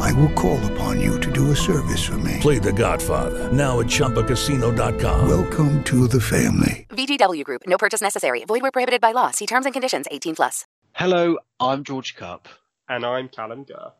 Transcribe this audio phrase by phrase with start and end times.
[0.00, 2.38] I will call upon you to do a service for me.
[2.40, 5.28] Play The Godfather now at ChumbaCasino.com.
[5.28, 6.86] Welcome to the family.
[6.90, 7.62] VGW Group.
[7.66, 8.44] No purchase necessary.
[8.44, 9.30] Void where prohibited by law.
[9.30, 10.06] See terms and conditions.
[10.10, 10.64] 18 plus.
[10.92, 12.48] Hello, I'm George Kup,
[12.88, 13.92] And I'm Callum Gurr.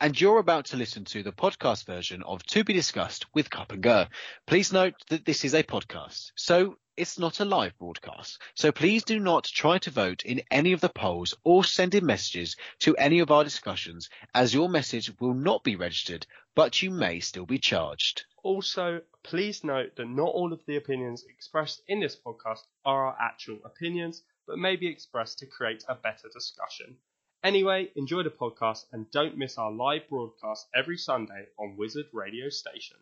[0.00, 3.70] and you're about to listen to the podcast version of To Be Discussed with Kup
[3.72, 4.08] and Gurr.
[4.46, 8.40] Please note that this is a podcast, so it's not a live broadcast.
[8.54, 12.06] So please do not try to vote in any of the polls or send in
[12.06, 16.90] messages to any of our discussions, as your message will not be registered, but you
[16.90, 18.24] may still be charged.
[18.42, 23.16] Also, please note that not all of the opinions expressed in this podcast are our
[23.20, 26.96] actual opinions, but may be expressed to create a better discussion.
[27.42, 32.48] Anyway, enjoy the podcast and don't miss our live broadcast every Sunday on Wizard Radio
[32.48, 32.96] Station.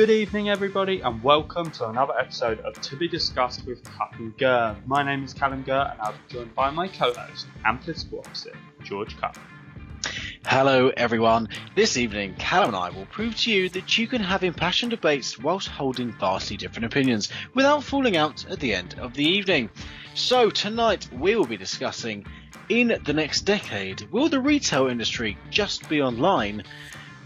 [0.00, 4.74] Good evening, everybody, and welcome to another episode of To Be Discussed with and Gurr.
[4.86, 8.54] My name is Callum Gurr, and I'll be joined by my co-host and political opposite,
[8.82, 9.36] George Kup.
[10.46, 11.50] Hello, everyone.
[11.74, 15.38] This evening, Callum and I will prove to you that you can have impassioned debates
[15.38, 19.68] whilst holding vastly different opinions without falling out at the end of the evening.
[20.14, 22.24] So, tonight we will be discussing
[22.70, 26.62] in the next decade, will the retail industry just be online?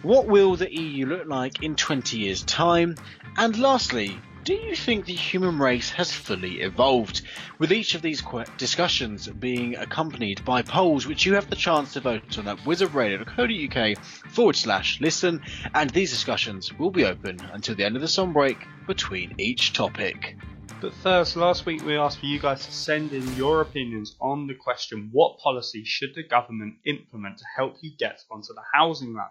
[0.04, 2.94] What will the EU look like in 20 years' time?
[3.38, 7.22] And lastly, do you think the human race has fully evolved?
[7.58, 8.22] With each of these
[8.58, 14.04] discussions being accompanied by polls, which you have the chance to vote on at wizardradio.co.uk
[14.30, 15.40] forward slash listen,
[15.74, 19.72] and these discussions will be open until the end of the song break between each
[19.72, 20.36] topic.
[20.82, 24.48] But first, last week we asked for you guys to send in your opinions on
[24.48, 29.14] the question what policy should the government implement to help you get onto the housing
[29.14, 29.30] ladder?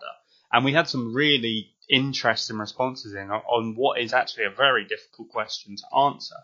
[0.53, 5.29] And we had some really interesting responses in on- what is actually a very difficult
[5.29, 6.35] question to answer.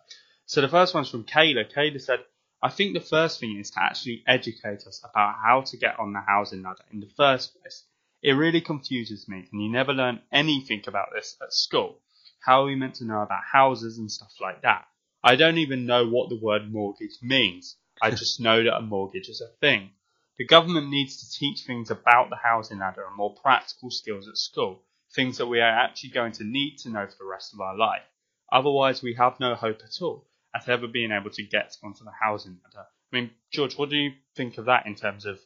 [0.48, 1.72] So the first one's from Kayla.
[1.72, 2.26] Kayla said,
[2.62, 6.12] I think the first thing is to actually educate us about how to get on
[6.12, 7.86] the housing ladder in the first place.
[8.22, 12.02] It really confuses me, and you never learn anything about this at school.
[12.44, 14.88] How are we meant to know about houses and stuff like that?
[15.24, 17.78] I don't even know what the word mortgage means.
[18.02, 19.92] I just know that a mortgage is a thing.
[20.40, 24.38] The government needs to teach things about the housing ladder and more practical skills at
[24.38, 27.60] school, things that we are actually going to need to know for the rest of
[27.60, 28.04] our life.
[28.50, 32.14] Otherwise, we have no hope at all at ever being able to get onto the
[32.22, 32.88] housing ladder.
[33.12, 35.42] I mean, George, what do you think of that in terms of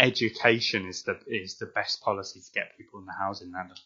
[0.00, 3.76] education is the is the best policy to get people on the housing ladder?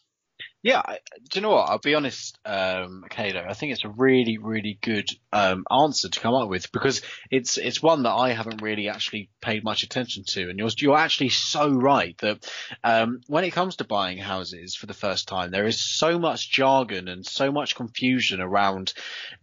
[0.61, 0.99] Yeah, I-
[1.31, 1.69] do you know what?
[1.69, 3.47] I'll be honest, um, Kayla.
[3.49, 7.57] I think it's a really, really good um, answer to come up with because it's
[7.57, 10.49] it's one that I haven't really actually paid much attention to.
[10.49, 12.51] And you're you're actually so right that
[12.83, 16.51] um, when it comes to buying houses for the first time, there is so much
[16.51, 18.93] jargon and so much confusion around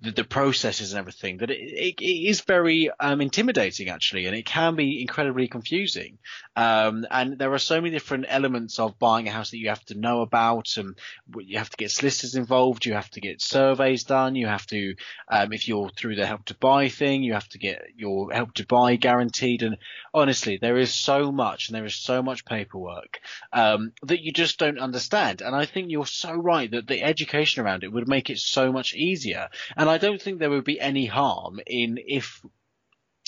[0.02, 4.36] the, the processes and everything that it, it, it is very um, intimidating actually, and
[4.36, 6.18] it can be incredibly confusing.
[6.56, 9.84] Um, and there are so many different elements of buying a house that you have
[9.86, 10.98] to know about, and
[11.38, 14.94] you have to get solicitors involved, you have to get surveys done, you have to,
[15.28, 18.54] um, if you're through the help to buy thing, you have to get your help
[18.54, 19.62] to buy guaranteed.
[19.62, 19.78] And
[20.12, 23.20] honestly, there is so much, and there is so much paperwork
[23.52, 25.42] um, that you just don't understand.
[25.42, 28.72] And I think you're so right that the education around it would make it so
[28.72, 29.48] much easier.
[29.76, 32.42] And I don't think there would be any harm in if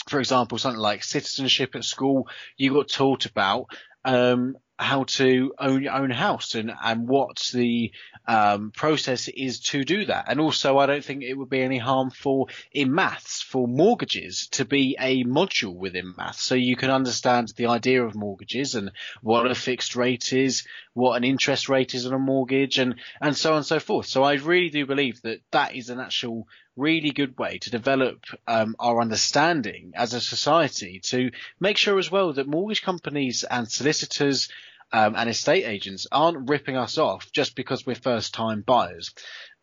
[0.09, 3.67] for example, something like citizenship at school, you got taught about
[4.05, 7.91] um, how to own your own house and, and what the
[8.27, 10.27] um, process is to do that.
[10.29, 14.65] And also, I don't think it would be any harmful in maths for mortgages to
[14.65, 16.43] be a module within maths.
[16.43, 20.65] So you can understand the idea of mortgages and what a fixed rate is,
[20.95, 24.07] what an interest rate is on a mortgage and, and so on and so forth.
[24.07, 26.47] So I really do believe that that is an actual
[26.77, 32.11] really good way to develop um, our understanding as a society to make sure as
[32.11, 34.49] well that mortgage companies and solicitors
[34.93, 39.13] um, and estate agents aren't ripping us off just because we're first time buyers.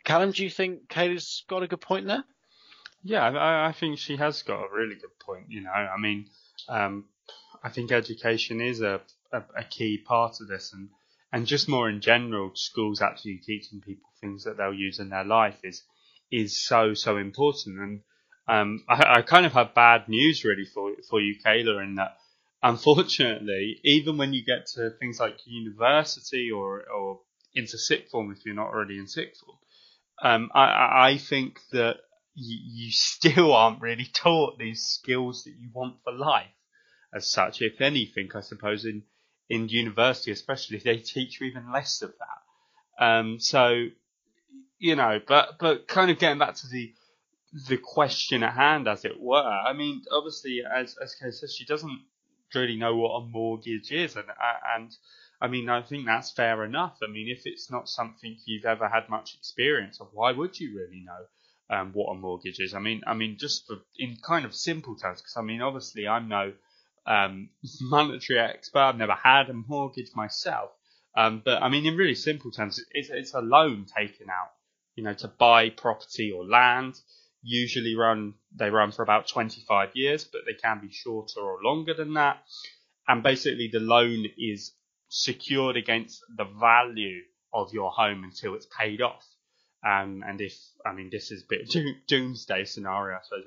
[0.03, 2.23] Callum, do you think Kayla's got a good point there?
[3.03, 5.45] Yeah, I, I think she has got a really good point.
[5.49, 6.27] You know, I mean,
[6.69, 7.05] um,
[7.63, 9.01] I think education is a,
[9.31, 10.89] a, a, key part of this, and
[11.31, 15.23] and just more in general, schools actually teaching people things that they'll use in their
[15.23, 15.83] life is
[16.31, 17.79] is so so important.
[17.79, 18.01] And
[18.47, 22.17] um, I, I kind of have bad news really for for you, Kayla, in that
[22.65, 27.19] unfortunately, even when you get to things like university or or
[27.53, 29.57] into sixth form, if you're not already in sixth form,
[30.21, 31.97] um, I, I think that
[32.33, 36.47] you, you still aren't really taught these skills that you want for life
[37.13, 37.61] as such.
[37.61, 39.03] If anything, I suppose in
[39.47, 43.05] in university, especially, they teach you even less of that.
[43.05, 43.85] Um, so,
[44.79, 46.93] you know, but but kind of getting back to the
[47.69, 49.37] the question at hand, as it were.
[49.37, 51.99] I mean, obviously, as as Kay says, she doesn't
[52.55, 54.27] really know what a mortgage is, and
[54.75, 54.95] and
[55.41, 56.97] I mean, I think that's fair enough.
[57.03, 60.75] I mean, if it's not something you've ever had much experience of, why would you
[60.75, 62.73] really know um, what a mortgage is?
[62.73, 66.07] I mean, I mean, just for, in kind of simple terms, because I mean, obviously,
[66.07, 66.53] I'm no
[67.05, 67.49] um,
[67.81, 68.79] monetary expert.
[68.79, 70.71] I've never had a mortgage myself,
[71.15, 74.51] um, but I mean, in really simple terms, it's, it's a loan taken out,
[74.95, 76.95] you know, to buy property or land.
[77.47, 81.93] Usually run they run for about 25 years, but they can be shorter or longer
[81.93, 82.43] than that.
[83.07, 84.73] And basically, the loan is
[85.09, 87.21] secured against the value
[87.53, 89.23] of your home until it's paid off.
[89.85, 93.45] Um, and if, I mean, this is a bit doom, doomsday scenario, I suppose.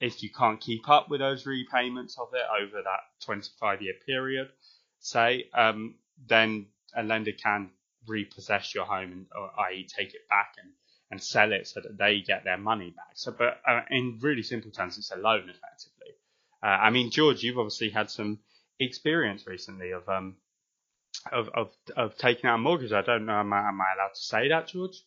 [0.00, 4.48] If you can't keep up with those repayments of it over that 25 year period,
[5.00, 5.94] say, um,
[6.26, 7.70] then a lender can
[8.06, 9.26] repossess your home and,
[9.70, 10.72] i.e., take it back and,
[11.10, 13.12] and sell it so that they get their money back.
[13.14, 16.14] So, but uh, in really simple terms, it's a loan effectively.
[16.62, 18.40] Uh, I mean, George, you've obviously had some
[18.78, 20.36] experience recently of um,
[21.32, 22.92] of, of, of taking out a mortgage.
[22.92, 23.40] I don't know.
[23.40, 25.02] Am I, am I allowed to say that, George?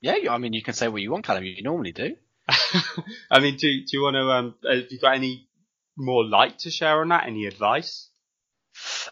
[0.00, 1.44] Yeah, I mean, you can say what you want, Callum.
[1.44, 2.16] You normally do.
[3.30, 5.48] I mean, do, do you want to, um, have you got any
[5.96, 7.26] more light to share on that?
[7.26, 8.10] Any advice?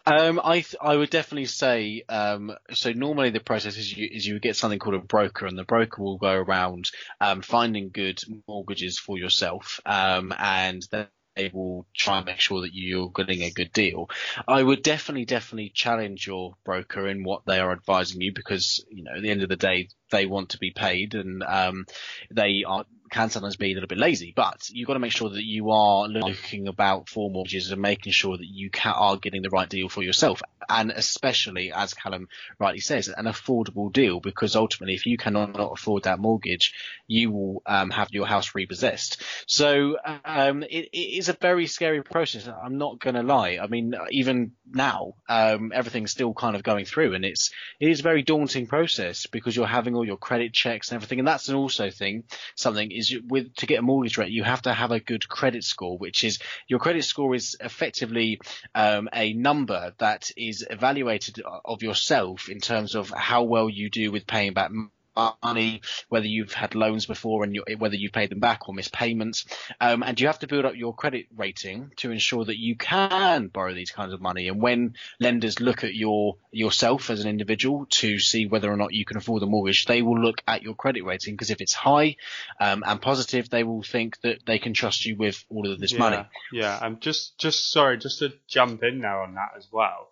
[0.05, 2.91] Um, I th- I would definitely say um, so.
[2.91, 6.01] Normally, the process is you is you get something called a broker, and the broker
[6.01, 6.91] will go around
[7.21, 12.73] um, finding good mortgages for yourself, um, and they will try and make sure that
[12.73, 14.09] you're getting a good deal.
[14.47, 19.03] I would definitely, definitely challenge your broker in what they are advising you because, you
[19.03, 21.85] know, at the end of the day, they want to be paid and um,
[22.31, 25.29] they are can sometimes be a little bit lazy, but you've got to make sure
[25.29, 29.43] that you are looking about for mortgages and making sure that you can, are getting
[29.43, 30.41] the right deal for yourself.
[30.67, 32.27] And especially, as Callum
[32.57, 36.73] rightly says, an affordable deal, because ultimately, if you cannot afford that mortgage,
[37.07, 39.21] you will um, have your house repossessed.
[39.45, 42.47] So um, it, it is a very scary process.
[42.47, 43.59] I'm not going to lie.
[43.61, 47.99] I mean, even now, um, everything's still kind of going through, and it's it is
[47.99, 51.49] a very daunting process because you're having all your credit checks and everything, and that's
[51.49, 52.23] an also thing.
[52.55, 55.27] Something is is with to get a mortgage rate, you have to have a good
[55.27, 58.39] credit score, which is your credit score is effectively
[58.75, 64.11] um, a number that is evaluated of yourself in terms of how well you do
[64.11, 64.71] with paying back
[65.15, 69.45] money, whether you've had loans before and whether you've paid them back or missed payments.
[69.79, 73.47] Um, and you have to build up your credit rating to ensure that you can
[73.47, 74.47] borrow these kinds of money.
[74.47, 78.93] And when lenders look at your yourself as an individual to see whether or not
[78.93, 81.73] you can afford the mortgage, they will look at your credit rating because if it's
[81.73, 82.15] high
[82.59, 85.93] um, and positive, they will think that they can trust you with all of this
[85.93, 86.25] yeah, money.
[86.51, 90.09] Yeah, I'm just just sorry, just to jump in there on that as well.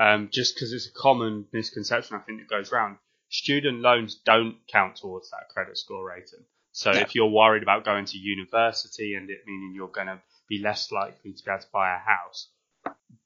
[0.00, 4.56] Um, just because it's a common misconception I think that goes around student loans don't
[4.70, 6.44] count towards that credit score rating.
[6.72, 10.60] So if you're worried about going to university and it meaning you're going to be
[10.62, 12.48] less likely to be able to buy a house,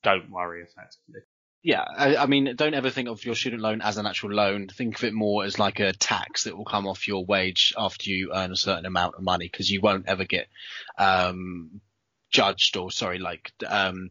[0.03, 1.21] don't worry effectively.
[1.63, 4.67] Yeah, I, I, mean, don't ever think of your student loan as an actual loan.
[4.67, 8.11] Think of it more as like a tax that will come off your wage after
[8.11, 10.49] you earn a certain amount of money because you won't ever get
[10.99, 11.81] um,
[12.31, 14.11] judged or sorry, like um,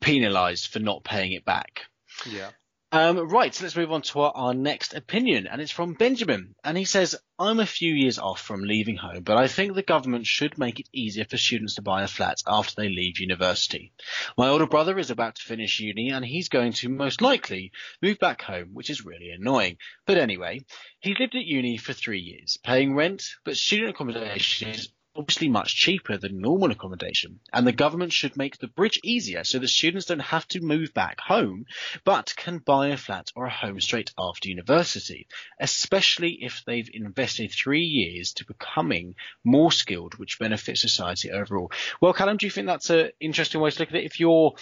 [0.00, 1.82] penalized for not paying it back.
[2.28, 2.50] Yeah.
[2.96, 6.54] Um, right, so let's move on to our, our, next opinion, and it's from Benjamin.
[6.64, 9.82] And he says, I'm a few years off from leaving home, but I think the
[9.82, 13.92] government should make it easier for students to buy a flat after they leave university.
[14.38, 18.18] My older brother is about to finish uni, and he's going to most likely move
[18.18, 19.76] back home, which is really annoying.
[20.06, 20.60] But anyway,
[21.00, 25.74] he's lived at uni for three years, paying rent, but student accommodation is obviously much
[25.76, 30.06] cheaper than normal accommodation, and the government should make the bridge easier so that students
[30.06, 31.66] don't have to move back home,
[32.04, 35.26] but can buy a flat or a home straight after university,
[35.60, 41.70] especially if they've invested three years to becoming more skilled, which benefits society overall.
[42.00, 44.04] Well, Callum, do you think that's an interesting way to look at it?
[44.04, 44.54] If you're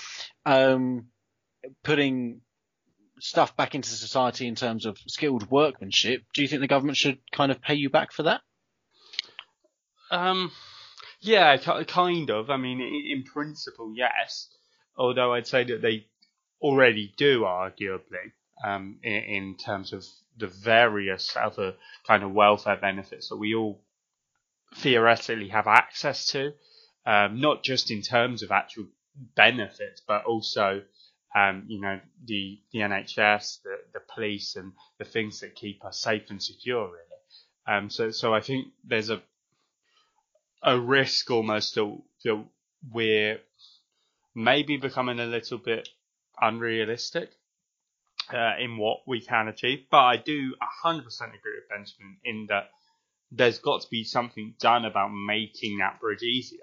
[0.46, 1.06] um,
[1.82, 2.40] putting
[3.20, 7.18] stuff back into society in terms of skilled workmanship, do you think the government should
[7.32, 8.40] kind of pay you back for that?
[10.10, 10.52] Um,
[11.20, 12.50] yeah, kind of.
[12.50, 14.48] I mean, in principle, yes.
[14.96, 16.06] Although I'd say that they
[16.60, 18.32] already do, arguably,
[18.64, 20.04] um, in, in terms of
[20.36, 21.74] the various other
[22.06, 23.80] kind of welfare benefits that we all
[24.76, 26.52] theoretically have access to,
[27.06, 28.86] um, not just in terms of actual
[29.36, 30.82] benefits, but also,
[31.34, 36.00] um, you know, the, the NHS, the, the police, and the things that keep us
[36.00, 36.98] safe and secure, really.
[37.66, 39.22] Um, so, so I think there's a
[40.64, 42.44] a risk almost that, that
[42.90, 43.38] we're
[44.34, 45.88] maybe becoming a little bit
[46.40, 47.30] unrealistic
[48.32, 49.84] uh, in what we can achieve.
[49.90, 50.54] But I do
[50.84, 52.70] 100% agree with Benjamin in that
[53.30, 56.60] there's got to be something done about making that bridge easier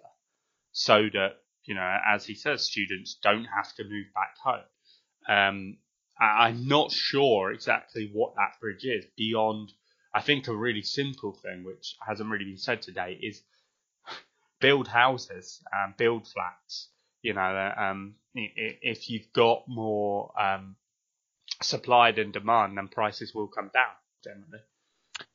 [0.72, 4.64] so that, you know, as he says, students don't have to move back home.
[5.28, 5.78] Um,
[6.20, 9.72] I'm not sure exactly what that bridge is beyond,
[10.14, 13.42] I think a really simple thing, which hasn't really been said today, is
[14.62, 16.90] build houses and build flats.
[17.22, 20.76] You know, um, if you've got more um,
[21.62, 24.64] supply than demand, then prices will come down generally.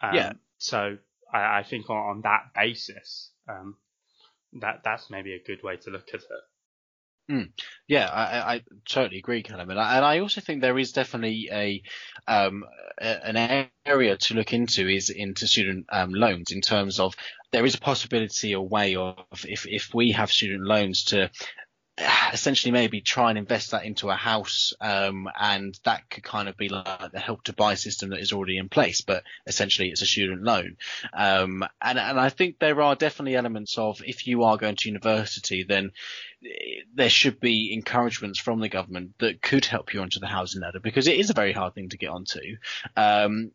[0.00, 0.32] Um, yeah.
[0.58, 0.96] So
[1.32, 3.76] I, I think on, on, that basis, um,
[4.60, 6.22] that that's maybe a good way to look at it.
[7.30, 7.50] Mm.
[7.88, 11.48] Yeah, I, I, totally agree, Callum, and I, and I, also think there is definitely
[11.50, 11.82] a,
[12.28, 12.62] um,
[13.00, 17.16] a, an area to look into is into student um, loans in terms of
[17.52, 19.16] there is a possibility, or way of
[19.48, 21.30] if if we have student loans to
[22.32, 26.56] essentially maybe try and invest that into a house um, and that could kind of
[26.56, 30.02] be like the help to buy system that is already in place but essentially it's
[30.02, 30.76] a student loan.
[31.12, 34.88] Um, and and I think there are definitely elements of if you are going to
[34.88, 35.92] university then
[36.44, 40.62] eh, there should be encouragements from the government that could help you onto the housing
[40.62, 42.40] ladder because it is a very hard thing to get onto.
[42.96, 43.52] Um,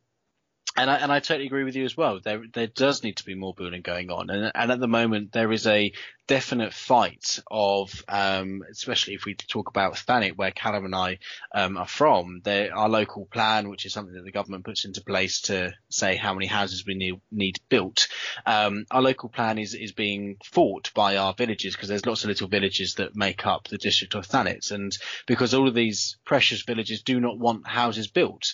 [0.77, 2.19] and I, and I totally agree with you as well.
[2.23, 5.31] There there does need to be more building going on, and and at the moment
[5.31, 5.91] there is a
[6.27, 11.19] definite fight of, um, especially if we talk about Thanet, where Callum and I
[11.53, 12.39] um, are from.
[12.45, 16.15] There, our local plan, which is something that the government puts into place to say
[16.15, 18.07] how many houses we need, need built.
[18.45, 22.29] Um, our local plan is is being fought by our villages because there's lots of
[22.29, 26.61] little villages that make up the district of Thanet, and because all of these precious
[26.61, 28.53] villages do not want houses built,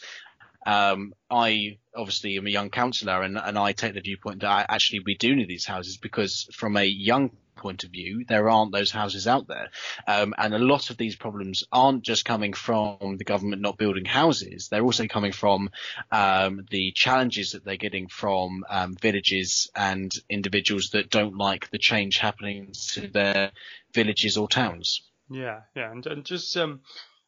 [0.68, 4.66] um, I obviously am a young councillor and, and I take the viewpoint that I,
[4.68, 8.72] actually we do need these houses because from a young point of view, there aren't
[8.72, 9.70] those houses out there.
[10.08, 14.06] Um, and a lot of these problems aren't just coming from the government not building
[14.06, 14.68] houses.
[14.70, 15.70] They're also coming from
[16.12, 21.80] um, the challenges that they're getting from um, villages and individuals that don't like the
[21.80, 23.52] change happening to their
[23.94, 25.02] villages or towns.
[25.30, 25.92] Yeah, yeah.
[25.92, 26.82] And, and just um,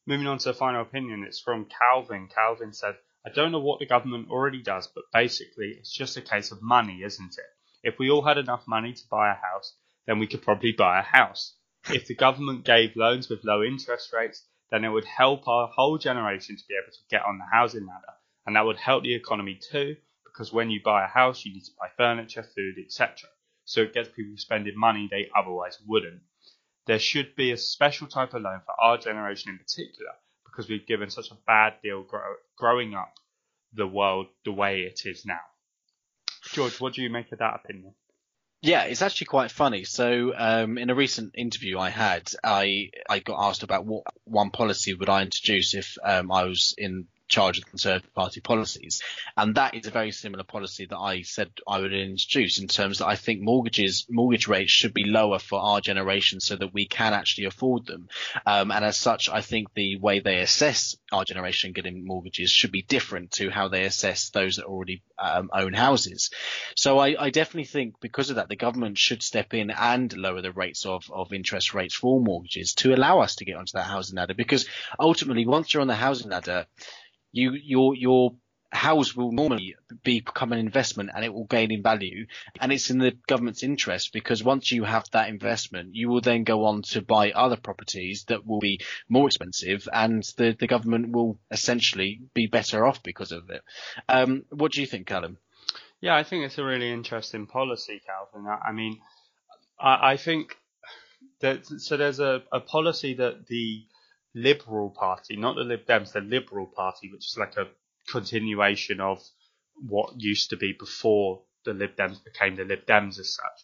[0.05, 2.29] moving on to the final opinion, it's from Calvin.
[2.33, 2.95] Calvin said,
[3.25, 6.61] I don't know what the government already does, but basically it's just a case of
[6.61, 7.45] money, isn't it?
[7.83, 10.99] If we all had enough money to buy a house, then we could probably buy
[10.99, 11.55] a house.
[11.89, 15.97] If the government gave loans with low interest rates, then it would help our whole
[15.97, 18.13] generation to be able to get on the housing ladder.
[18.45, 21.65] And that would help the economy too, because when you buy a house, you need
[21.65, 23.29] to buy furniture, food, etc.
[23.65, 26.21] So it gets people spending money they otherwise wouldn't.
[26.85, 30.11] There should be a special type of loan for our generation in particular,
[30.59, 33.13] because we've given such a bad deal grow, growing up
[33.71, 35.39] the world the way it is now.
[36.51, 37.93] George, what do you make of that opinion?
[38.61, 39.85] Yeah, it's actually quite funny.
[39.85, 44.49] So, um, in a recent interview I had, I I got asked about what one
[44.49, 49.01] policy would I introduce if um, I was in charge of Conservative Party policies.
[49.37, 52.97] And that is a very similar policy that I said I would introduce in terms
[52.97, 56.87] that I think mortgages, mortgage rates should be lower for our generation so that we
[56.87, 58.09] can actually afford them.
[58.45, 62.71] Um, and as such, I think the way they assess our generation getting mortgages should
[62.71, 66.31] be different to how they assess those that already um, own houses.
[66.75, 70.41] So I, I, definitely think because of that, the government should step in and lower
[70.41, 73.83] the rates of, of interest rates for mortgages to allow us to get onto that
[73.83, 74.33] housing ladder.
[74.33, 74.65] Because
[74.99, 76.65] ultimately, once you're on the housing ladder,
[77.31, 78.35] you your your
[78.71, 82.27] house will normally be become an investment and it will gain in value.
[82.59, 86.43] And it's in the government's interest because once you have that investment you will then
[86.43, 91.11] go on to buy other properties that will be more expensive and the, the government
[91.11, 93.63] will essentially be better off because of it.
[94.07, 95.37] Um, what do you think Callum?
[96.01, 98.47] Yeah, I think it's a really interesting policy, Calvin.
[98.47, 98.99] I, I mean,
[99.79, 100.55] I, I think
[101.41, 103.83] that so there's a, a policy that the
[104.41, 107.67] Liberal Party, not the Lib Dems, the Liberal Party, which is like a
[108.07, 109.21] continuation of
[109.75, 113.61] what used to be before the Lib Dems became the Lib Dems as such.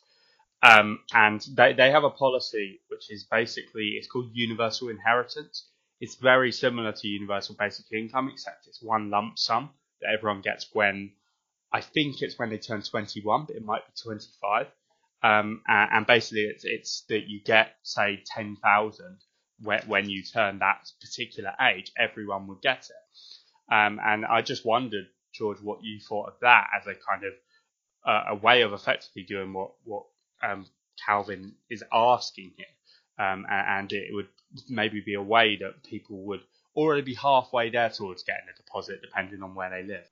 [0.63, 5.69] Um, and they, they have a policy which is basically it's called universal inheritance.
[5.99, 9.69] It's very similar to universal basic income, except it's one lump sum
[10.01, 11.11] that everyone gets when
[11.71, 14.67] I think it's when they turn 21, but it might be 25.
[15.23, 19.17] Um, and, and basically, it's, it's that you get say 10,000
[19.61, 23.73] when, you turn that particular age, everyone would get it.
[23.73, 27.33] Um, and I just wondered, George, what you thought of that as a kind of
[28.05, 30.03] uh, a way of effectively doing what what
[30.43, 30.65] um,
[31.05, 34.27] Calvin is asking here, um, and, and it would
[34.69, 36.41] maybe be a way that people would
[36.75, 40.07] already be halfway there towards getting a deposit, depending on where they live.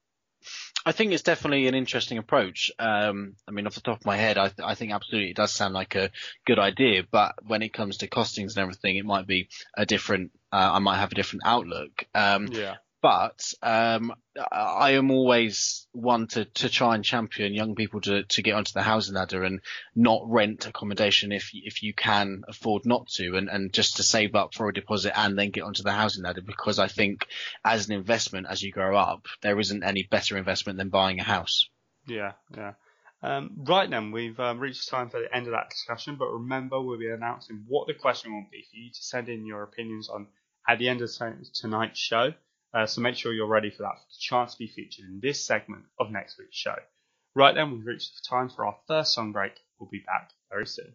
[0.86, 2.72] I think it's definitely an interesting approach.
[2.78, 5.54] Um, I mean, off the top of my head, I, I, think absolutely it does
[5.54, 6.12] sound like a
[6.46, 7.04] good idea.
[7.10, 10.32] But when it comes to costings and everything, it might be a different.
[10.52, 12.06] Uh, I might have a different outlook.
[12.14, 14.14] Um, yeah but um,
[14.50, 18.72] I am always one to, to try and champion young people to, to get onto
[18.72, 19.60] the housing ladder and
[19.94, 24.36] not rent accommodation if if you can afford not to, and, and just to save
[24.36, 27.28] up for a deposit and then get onto the housing ladder because I think
[27.66, 31.24] as an investment as you grow up, there isn't any better investment than buying a
[31.24, 31.68] house.
[32.08, 32.74] Yeah, yeah.
[33.22, 36.82] Um, right then, we've um, reached time for the end of that discussion, but remember
[36.82, 40.08] we'll be announcing what the question will be for you to send in your opinions
[40.08, 40.28] on
[40.70, 41.12] at the end of
[41.54, 42.34] tonight's show.
[42.74, 45.46] Uh, so make sure you're ready for that for chance to be featured in this
[45.46, 46.76] segment of next week's show.
[47.36, 49.54] Right then, we've reached the time for our first song break.
[49.80, 50.94] We'll be back very soon.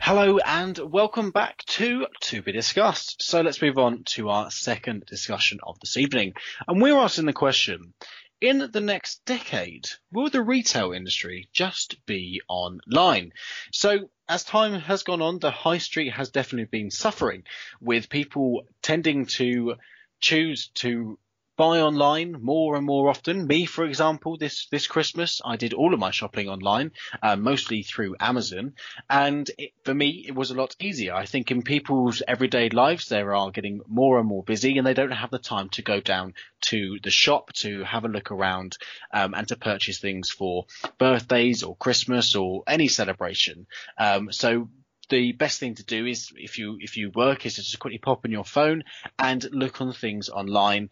[0.00, 3.22] Hello and welcome back to To Be Discussed.
[3.22, 6.32] So let's move on to our second discussion of this evening.
[6.66, 7.94] And we're asking the question,
[8.40, 13.32] in the next decade, will the retail industry just be online?
[13.72, 17.44] So as time has gone on, the high street has definitely been suffering
[17.80, 19.74] with people tending to
[20.20, 21.18] choose to
[21.60, 23.46] buy online more and more often.
[23.46, 26.92] Me, for example, this this Christmas, I did all of my shopping online,
[27.22, 28.72] uh, mostly through Amazon,
[29.10, 31.12] and it, for me, it was a lot easier.
[31.12, 34.94] I think in people's everyday lives, they are getting more and more busy, and they
[34.94, 38.78] don't have the time to go down to the shop to have a look around
[39.12, 40.64] um, and to purchase things for
[40.96, 43.66] birthdays or Christmas or any celebration.
[43.98, 44.70] Um, so
[45.10, 47.98] the best thing to do is if you if you work is to just quickly
[47.98, 48.82] pop on your phone
[49.18, 50.88] and look on things online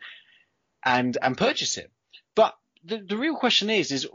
[0.84, 1.90] and and purchase it.
[2.34, 4.06] But the, the real question is is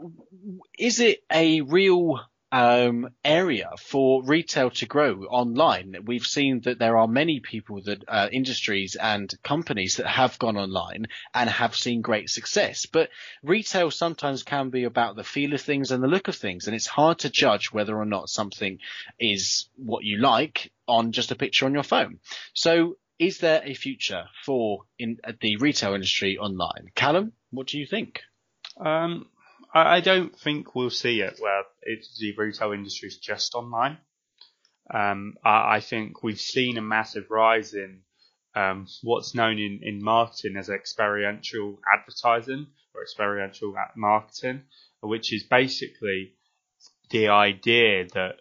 [0.78, 2.20] is it a real
[2.54, 5.96] um, area for retail to grow online.
[6.04, 10.56] We've seen that there are many people that uh, industries and companies that have gone
[10.56, 12.86] online and have seen great success.
[12.86, 13.10] But
[13.42, 16.76] retail sometimes can be about the feel of things and the look of things, and
[16.76, 18.78] it's hard to judge whether or not something
[19.18, 22.20] is what you like on just a picture on your phone.
[22.52, 26.90] So is there a future for in uh, the retail industry online?
[26.94, 28.22] Callum, what do you think?
[28.78, 29.26] Um,
[29.72, 31.62] I, I, don't think we'll see it where
[32.18, 33.98] the retail industry is just online.
[34.92, 38.00] Um, I, I, think we've seen a massive rise in
[38.54, 44.62] um, what's known in, in marketing as experiential advertising or experiential marketing,
[45.00, 46.32] which is basically
[47.10, 48.36] the idea that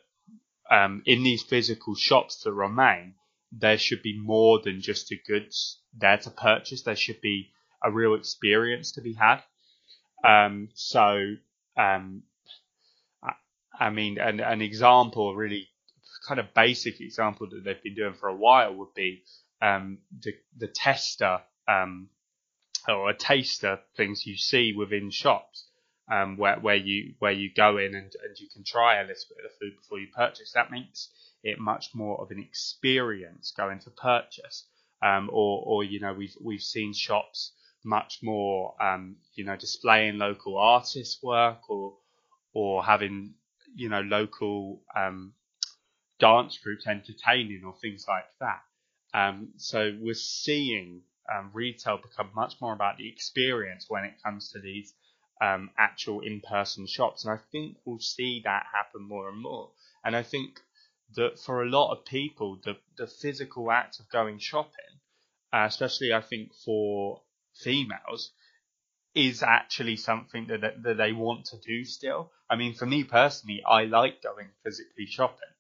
[0.70, 3.16] um, in these physical shops that remain,
[3.56, 6.82] there should be more than just the goods there to purchase.
[6.82, 7.52] There should be
[7.84, 9.42] a real experience to be had.
[10.24, 11.36] Um, so,
[11.78, 12.24] um,
[13.22, 13.34] I,
[13.80, 15.68] I, mean, an, an example, a really
[16.28, 19.24] kind of basic example that they've been doing for a while would be
[19.62, 22.10] um, the, the tester um,
[22.88, 25.68] or a taster things you see within shops.
[26.12, 29.24] Um, where where you where you go in and, and you can try a little
[29.38, 30.52] bit of food before you purchase.
[30.52, 31.08] That makes
[31.44, 34.66] it much more of an experience going to purchase.
[35.02, 37.52] Um, or, or, you know, we've, we've seen shops
[37.84, 41.96] much more, um, you know, displaying local artists' work or,
[42.54, 43.34] or having,
[43.76, 45.34] you know, local, um,
[46.20, 48.62] dance groups entertaining or things like that.
[49.14, 54.52] Um, so we're seeing, um, retail become much more about the experience when it comes
[54.54, 54.94] to these,
[55.42, 57.26] um, actual in-person shops.
[57.26, 59.72] And I think we'll see that happen more and more.
[60.06, 60.62] And I think
[61.16, 65.00] that for a lot of people, the, the physical act of going shopping,
[65.52, 67.22] uh, especially I think for
[67.54, 68.32] females,
[69.16, 72.32] is actually something that that they want to do still.
[72.50, 75.54] I mean, for me personally, I like going physically shopping.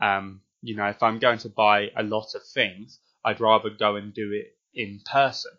[0.00, 3.96] Um, you know, if I'm going to buy a lot of things, I'd rather go
[3.96, 5.52] and do it in person.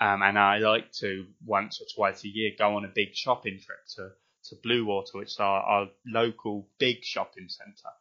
[0.00, 3.60] Um, and I like to once or twice a year go on a big shopping
[3.64, 4.10] trip to,
[4.48, 7.94] to Bluewater, which is our, our local big shopping centre,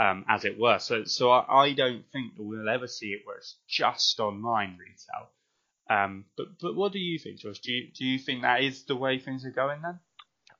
[0.00, 0.78] um, as it were.
[0.78, 4.78] So, so I, I don't think that we'll ever see it where it's just online
[4.78, 5.28] retail.
[5.90, 7.60] Um, but, but what do you think, George?
[7.60, 9.98] Do you, do you think that is the way things are going then?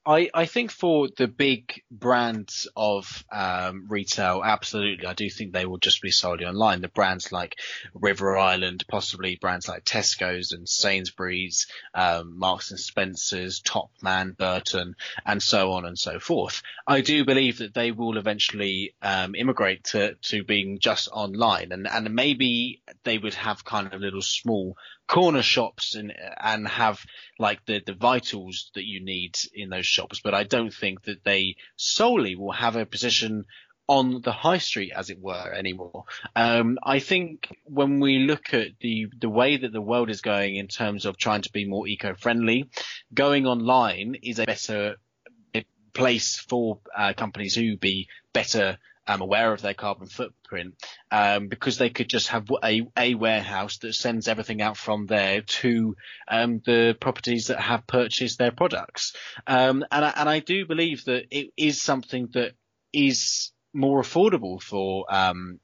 [0.06, 5.66] I, I think for the big brands of um, retail, absolutely, I do think they
[5.66, 6.80] will just be solely online.
[6.80, 7.56] The brands like
[7.92, 15.42] River Island, possibly brands like Tesco's and Sainsbury's, um, Marks and Spencers, Topman, Burton, and
[15.42, 16.62] so on and so forth.
[16.86, 21.86] I do believe that they will eventually um, immigrate to, to being just online, and,
[21.86, 24.78] and maybe they would have kind of little small
[25.10, 27.04] corner shops and and have
[27.36, 31.24] like the the vitals that you need in those shops but I don't think that
[31.24, 33.44] they solely will have a position
[33.88, 36.04] on the high street as it were anymore.
[36.36, 40.54] Um, I think when we look at the the way that the world is going
[40.54, 42.70] in terms of trying to be more eco-friendly
[43.12, 44.94] going online is a better
[45.92, 50.74] place for uh, companies who be better um, aware of their carbon footprint
[51.10, 55.42] um, because they could just have a, a warehouse that sends everything out from there
[55.42, 55.96] to
[56.28, 59.14] um, the properties that have purchased their products.
[59.46, 62.52] Um, and, I, and I do believe that it is something that
[62.92, 65.60] is more affordable for um,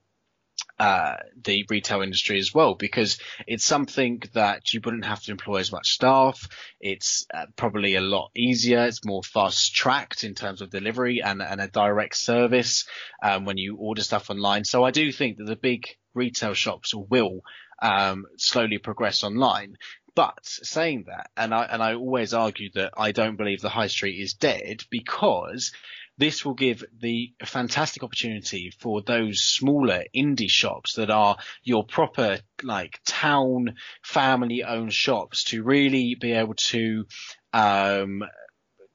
[0.78, 5.56] uh, the retail industry as well, because it's something that you wouldn't have to employ
[5.56, 6.48] as much staff.
[6.80, 8.84] It's uh, probably a lot easier.
[8.84, 12.86] It's more fast tracked in terms of delivery and, and a direct service
[13.22, 14.64] um, when you order stuff online.
[14.64, 17.40] So I do think that the big retail shops will
[17.80, 19.76] um, slowly progress online.
[20.14, 23.88] But saying that, and I and I always argue that I don't believe the high
[23.88, 25.72] street is dead because
[26.18, 32.38] this will give the fantastic opportunity for those smaller indie shops that are your proper
[32.62, 37.04] like town family owned shops to really be able to
[37.52, 38.22] um,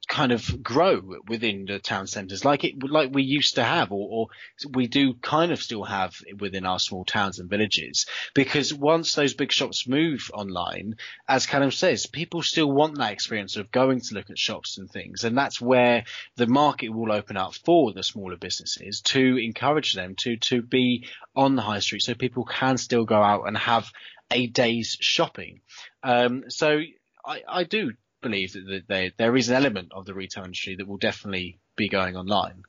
[0.08, 4.08] kind of grow within the town centres like it like we used to have or,
[4.10, 4.26] or,
[4.74, 8.06] we do kind of still have within our small towns and villages.
[8.34, 10.96] Because once those big shops move online
[11.28, 14.90] as Callum says people still want that experience of going to look at shops and
[14.90, 15.24] things.
[15.24, 16.04] And that's where
[16.36, 21.06] the market will open up for the smaller businesses to encourage them to to be
[21.34, 23.90] on the high street so people can still go out and have
[24.30, 25.60] a day's shopping.
[26.02, 26.80] Um, so
[27.24, 30.86] I, I do believe that there there is an element of the retail industry that
[30.86, 32.62] will definitely be going online.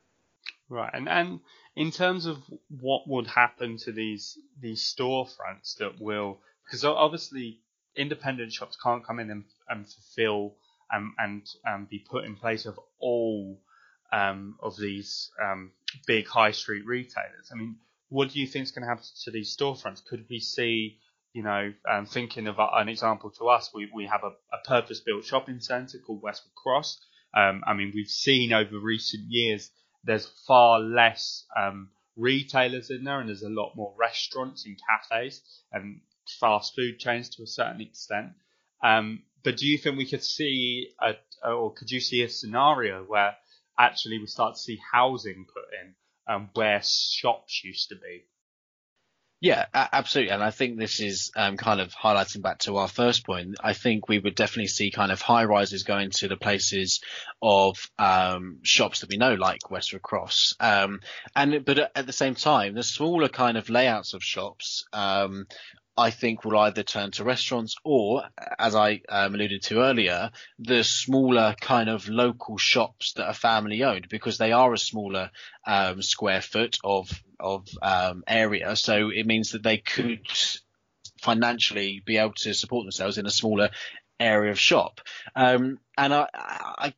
[0.68, 1.40] Right, and and
[1.76, 2.38] in terms of
[2.68, 7.60] what would happen to these these storefronts that will, because obviously
[7.96, 10.56] independent shops can't come in and, and fulfill
[10.90, 13.60] and and um, be put in place of all
[14.12, 15.72] um, of these um,
[16.06, 17.50] big high street retailers.
[17.52, 17.76] I mean,
[18.08, 20.04] what do you think is going to happen to these storefronts?
[20.04, 20.98] Could we see
[21.34, 25.00] you know, um, thinking of an example to us, we, we have a, a purpose
[25.00, 26.98] built shopping centre called Westwood Cross.
[27.36, 29.70] Um, I mean, we've seen over recent years
[30.04, 35.42] there's far less um, retailers in there and there's a lot more restaurants and cafes
[35.72, 36.00] and
[36.38, 38.30] fast food chains to a certain extent.
[38.82, 41.14] Um, but do you think we could see, a,
[41.50, 43.34] or could you see a scenario where
[43.76, 45.94] actually we start to see housing put in
[46.32, 48.24] um, where shops used to be?
[49.44, 50.32] Yeah, absolutely.
[50.32, 53.56] And I think this is um, kind of highlighting back to our first point.
[53.62, 57.02] I think we would definitely see kind of high rises going to the places
[57.42, 60.54] of um, shops that we know, like Westwood Cross.
[60.60, 61.00] Um,
[61.36, 65.46] and but at the same time, the smaller kind of layouts of shops um,
[65.96, 68.24] I think will either turn to restaurants or,
[68.58, 73.82] as I um, alluded to earlier, the smaller kind of local shops that are family
[73.84, 75.30] owned because they are a smaller
[75.66, 78.74] um, square foot of of um, area.
[78.76, 80.26] So it means that they could
[81.22, 83.70] financially be able to support themselves in a smaller
[84.18, 85.00] area of shop.
[85.34, 86.94] Um, and I, I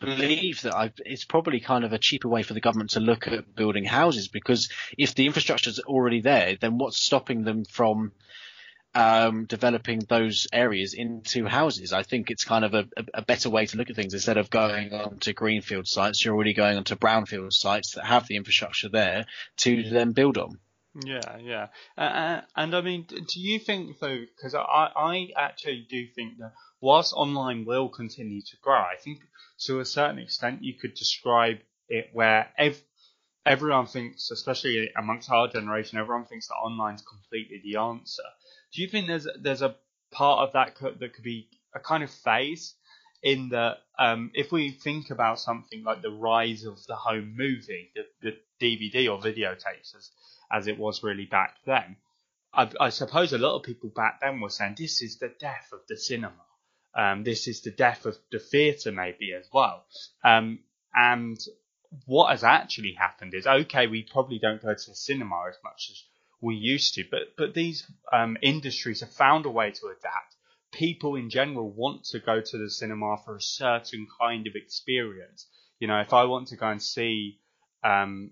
[0.00, 3.28] believe that I've, it's probably kind of a cheaper way for the government to look
[3.28, 8.12] at building houses because if the infrastructure is already there, then what's stopping them from
[8.94, 11.92] um, developing those areas into houses.
[11.92, 14.50] I think it's kind of a, a, better way to look at things instead of
[14.50, 16.24] going on to greenfield sites.
[16.24, 19.26] You're already going onto brownfield sites that have the infrastructure there
[19.58, 20.58] to then build on.
[21.04, 24.24] Yeah, yeah, uh and I mean, do you think though?
[24.36, 29.20] Because I, I actually do think that whilst online will continue to grow, I think
[29.66, 32.82] to a certain extent you could describe it where ev-
[33.44, 38.22] everyone thinks, especially amongst our generation, everyone thinks that online's completely the answer.
[38.72, 39.76] Do you think there's there's a
[40.10, 42.74] part of that could, that could be a kind of phase
[43.22, 47.92] in that um, if we think about something like the rise of the home movie,
[47.94, 50.10] the, the DVD or videotapes as,
[50.50, 51.96] as it was really back then,
[52.52, 55.68] I, I, suppose a lot of people back then were saying this is the death
[55.72, 56.40] of the cinema.
[56.94, 59.84] Um, this is the death of the theatre, maybe as well.
[60.24, 60.60] Um,
[60.94, 61.38] and
[62.06, 65.88] what has actually happened is okay, we probably don't go to the cinema as much
[65.90, 66.02] as
[66.40, 70.36] we used to, but but these um, industries have found a way to adapt.
[70.72, 75.46] People in general want to go to the cinema for a certain kind of experience.
[75.80, 77.40] You know, if I want to go and see
[77.82, 78.30] um,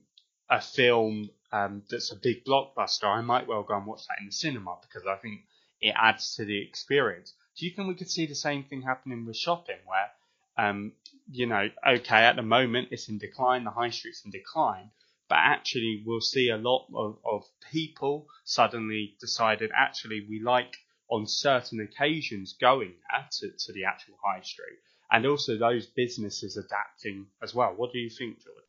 [0.48, 4.26] a film um, that's a big blockbuster, I might well go and watch that in
[4.26, 5.42] the cinema because I think
[5.80, 7.34] it adds to the experience.
[7.58, 10.10] Do you think we could see the same thing happening with shopping, where
[10.58, 10.92] um,
[11.30, 14.90] you know, okay, at the moment it's in decline, the high street's in decline,
[15.28, 20.76] but actually we'll see a lot of, of people suddenly decided actually we like
[21.10, 24.78] on certain occasions going there to, to the actual high street
[25.10, 27.72] and also those businesses adapting as well.
[27.76, 28.67] What do you think, George?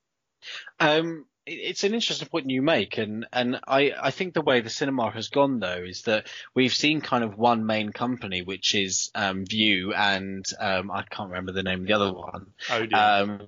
[0.80, 4.70] Um, it's an interesting point you make, and and I I think the way the
[4.70, 9.10] cinema has gone though is that we've seen kind of one main company, which is
[9.16, 12.48] um, Vue, and um, I can't remember the name of the other one.
[12.70, 13.48] Oh Um,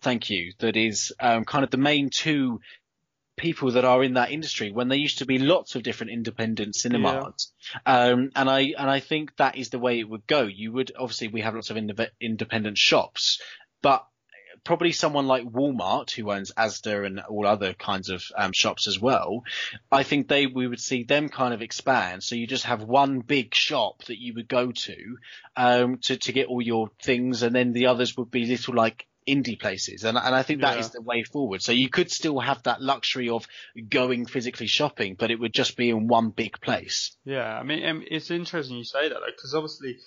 [0.00, 0.52] thank you.
[0.60, 2.60] That is um, kind of the main two
[3.36, 6.76] people that are in that industry when there used to be lots of different independent
[6.76, 7.52] cinemas.
[7.86, 8.10] Yeah.
[8.10, 10.42] Um, and I, and I think that is the way it would go.
[10.42, 13.40] You would, obviously we have lots of ind- independent shops,
[13.82, 14.06] but
[14.64, 18.98] probably someone like Walmart, who owns Asda and all other kinds of um, shops as
[18.98, 19.44] well,
[19.92, 22.22] I think they we would see them kind of expand.
[22.22, 25.18] So you just have one big shop that you would go to
[25.56, 29.06] um, to to get all your things, and then the others would be little like
[29.26, 30.80] indie places and, and I think that yeah.
[30.80, 31.62] is the way forward.
[31.62, 33.46] So you could still have that luxury of
[33.88, 37.16] going physically shopping, but it would just be in one big place.
[37.24, 39.98] Yeah, I mean, um, it's interesting you say that because obviously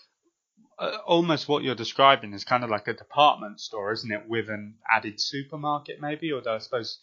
[0.80, 4.28] almost what you're describing is kind of like a department store, isn't it?
[4.28, 6.32] With an added supermarket, maybe.
[6.34, 7.00] Although I suppose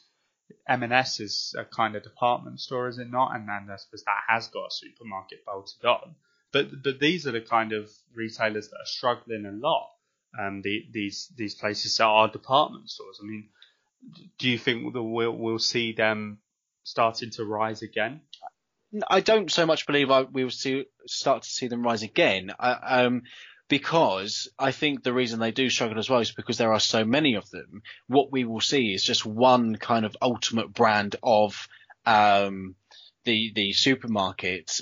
[0.69, 3.35] M&S is a kind of department store, is it not?
[3.35, 6.15] And then I suppose that has got a supermarket bolted on.
[6.53, 9.91] But but these are the kind of retailers that are struggling a lot.
[10.39, 13.19] Um, the, these these places that are department stores.
[13.23, 13.49] I mean,
[14.39, 16.39] do you think that we'll we'll see them
[16.85, 18.21] starting to rise again?
[19.09, 22.53] I don't so much believe I, we will see, start to see them rise again.
[22.59, 23.23] I, um,
[23.69, 27.05] because I think the reason they do struggle as well is because there are so
[27.05, 27.83] many of them.
[28.07, 31.69] What we will see is just one kind of ultimate brand of
[32.07, 32.75] um,
[33.25, 34.81] the the supermarket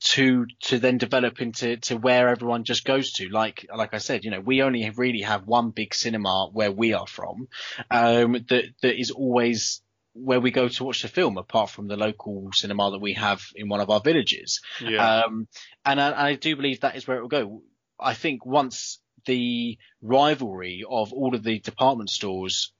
[0.00, 3.28] to to then develop into to where everyone just goes to.
[3.28, 6.92] Like like I said, you know, we only really have one big cinema where we
[6.94, 7.48] are from
[7.90, 9.82] um, that that is always
[10.14, 13.42] where we go to watch the film, apart from the local cinema that we have
[13.54, 14.60] in one of our villages.
[14.80, 15.22] Yeah.
[15.24, 15.48] Um,
[15.84, 17.62] and I, I, do believe that is where it will go.
[18.02, 22.72] I think once the rivalry of all of the department stores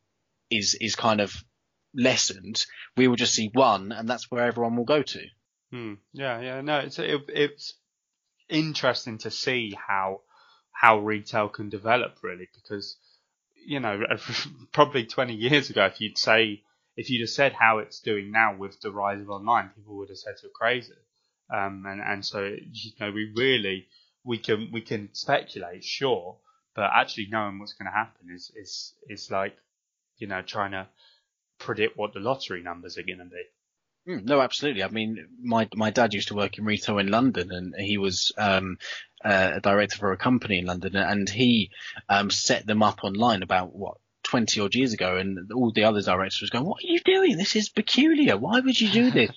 [0.51, 1.33] is is kind of
[1.95, 2.65] lessened,
[2.97, 5.27] we will just see one, and that's where everyone will go to.
[5.71, 5.95] Hmm.
[6.13, 7.75] Yeah, yeah, no, it's it, it's
[8.49, 10.21] interesting to see how
[10.73, 12.97] how retail can develop really because
[13.67, 14.01] you know
[14.73, 16.63] probably 20 years ago if you'd say
[16.97, 20.09] if you'd have said how it's doing now with the rise of online people would
[20.09, 20.93] have said you're crazy
[21.53, 23.87] um, and and so you know we really
[24.25, 26.37] we can we can speculate, sure,
[26.75, 29.57] but actually knowing what's going to happen is is is like
[30.19, 30.87] you know trying to
[31.59, 33.45] predict what the lottery numbers are going to be.
[34.09, 34.83] Mm, no, absolutely.
[34.83, 38.33] I mean, my my dad used to work in retail in London, and he was
[38.37, 38.79] um,
[39.25, 41.71] uh, a director for a company in London, and he
[42.09, 46.03] um, set them up online about what 20 odd years ago, and all the other
[46.03, 47.37] directors was going, "What are you doing?
[47.37, 48.37] This is peculiar.
[48.37, 49.31] Why would you do this?"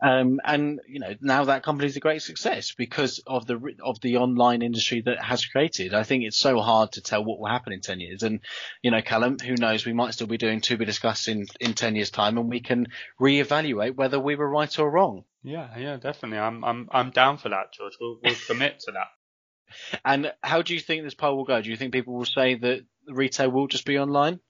[0.00, 4.00] Um, and you know now that company is a great success because of the of
[4.00, 5.92] the online industry that has created.
[5.92, 8.22] I think it's so hard to tell what will happen in ten years.
[8.22, 8.40] And
[8.80, 9.84] you know, Callum, who knows?
[9.84, 12.60] We might still be doing to be discussed in in ten years' time, and we
[12.60, 12.86] can
[13.20, 15.24] reevaluate whether we were right or wrong.
[15.42, 16.38] Yeah, yeah, definitely.
[16.38, 17.94] I'm I'm I'm down for that, George.
[18.00, 19.08] We'll we'll commit to that.
[20.02, 21.60] And how do you think this poll will go?
[21.60, 24.40] Do you think people will say that retail will just be online?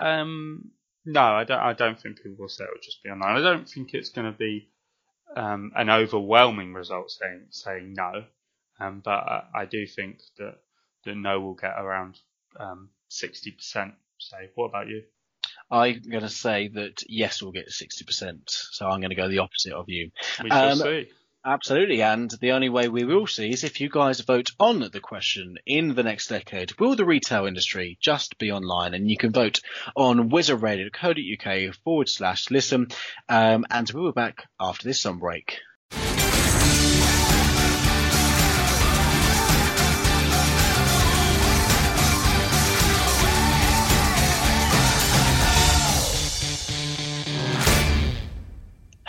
[0.00, 0.70] Um,
[1.04, 1.60] no, I don't.
[1.60, 3.36] I don't think people will say it will just be online.
[3.36, 4.70] I don't think it's going to be
[5.34, 8.24] um, an overwhelming result saying saying no,
[8.80, 10.58] um, but I, I, do think that
[11.04, 12.18] that no will get around
[12.58, 13.94] um, sixty percent.
[14.18, 15.02] Say, what about you?
[15.70, 18.42] I'm going to say that yes will get sixty percent.
[18.46, 20.10] So I'm going to go the opposite of you.
[20.42, 21.08] We shall um, see.
[21.46, 25.00] Absolutely, and the only way we will see is if you guys vote on the
[25.00, 28.94] question in the next decade, will the retail industry just be online?
[28.94, 29.60] And you can vote
[29.94, 32.88] on wizardradio.co.uk forward slash listen.
[33.28, 35.60] Um, and we'll be back after this sun break.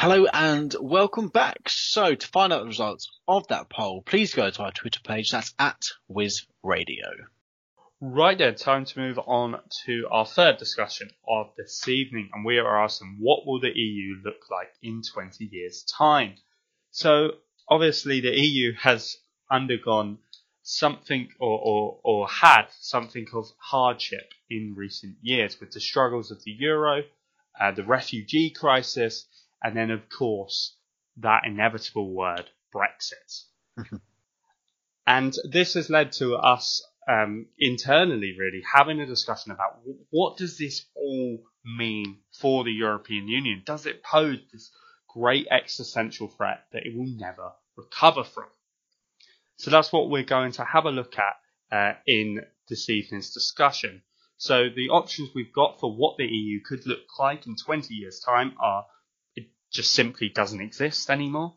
[0.09, 1.67] Hello and welcome back.
[1.67, 5.31] So to find out the results of that poll, please go to our Twitter page.
[5.31, 7.07] That's at Wiz Radio.
[7.99, 12.57] Right then, time to move on to our third discussion of this evening, and we
[12.57, 16.35] are asking what will the EU look like in 20 years' time?
[16.91, 17.31] So,
[17.67, 19.17] obviously, the EU has
[19.51, 20.19] undergone
[20.63, 26.41] something or, or, or had something of hardship in recent years with the struggles of
[26.45, 27.03] the euro,
[27.59, 29.27] uh, the refugee crisis,
[29.63, 30.75] and then, of course,
[31.17, 33.43] that inevitable word, Brexit.
[35.07, 40.57] and this has led to us um, internally, really, having a discussion about what does
[40.57, 43.63] this all mean for the European Union?
[43.65, 44.71] Does it pose this
[45.07, 48.45] great existential threat that it will never recover from?
[49.57, 51.35] So that's what we're going to have a look at
[51.75, 54.03] uh, in this evening's discussion.
[54.37, 58.19] So the options we've got for what the EU could look like in 20 years'
[58.19, 58.85] time are
[59.71, 61.55] just simply doesn't exist anymore.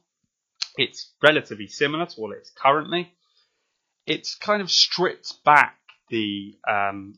[0.76, 3.12] It's relatively similar to what it is currently.
[4.06, 5.76] It's kind of stripped back
[6.08, 7.14] the um,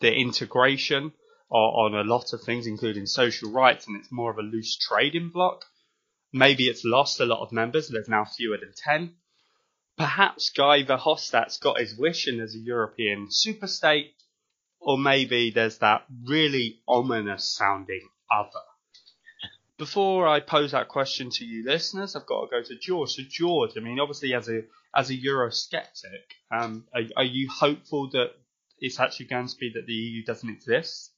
[0.00, 1.12] the integration
[1.50, 4.76] on, on a lot of things, including social rights, and it's more of a loose
[4.76, 5.64] trading bloc.
[6.32, 7.88] Maybe it's lost a lot of members.
[7.88, 9.14] There's now fewer than 10.
[9.96, 14.10] Perhaps Guy Verhofstadt's got his wish and there's a European superstate,
[14.80, 18.73] or maybe there's that really ominous sounding other.
[19.76, 23.10] Before I pose that question to you listeners, I've got to go to George.
[23.10, 24.62] So George, I mean, obviously as a
[24.94, 28.30] as a Eurosceptic, um, are, are you hopeful that
[28.78, 31.10] it's actually going to be that the EU doesn't exist?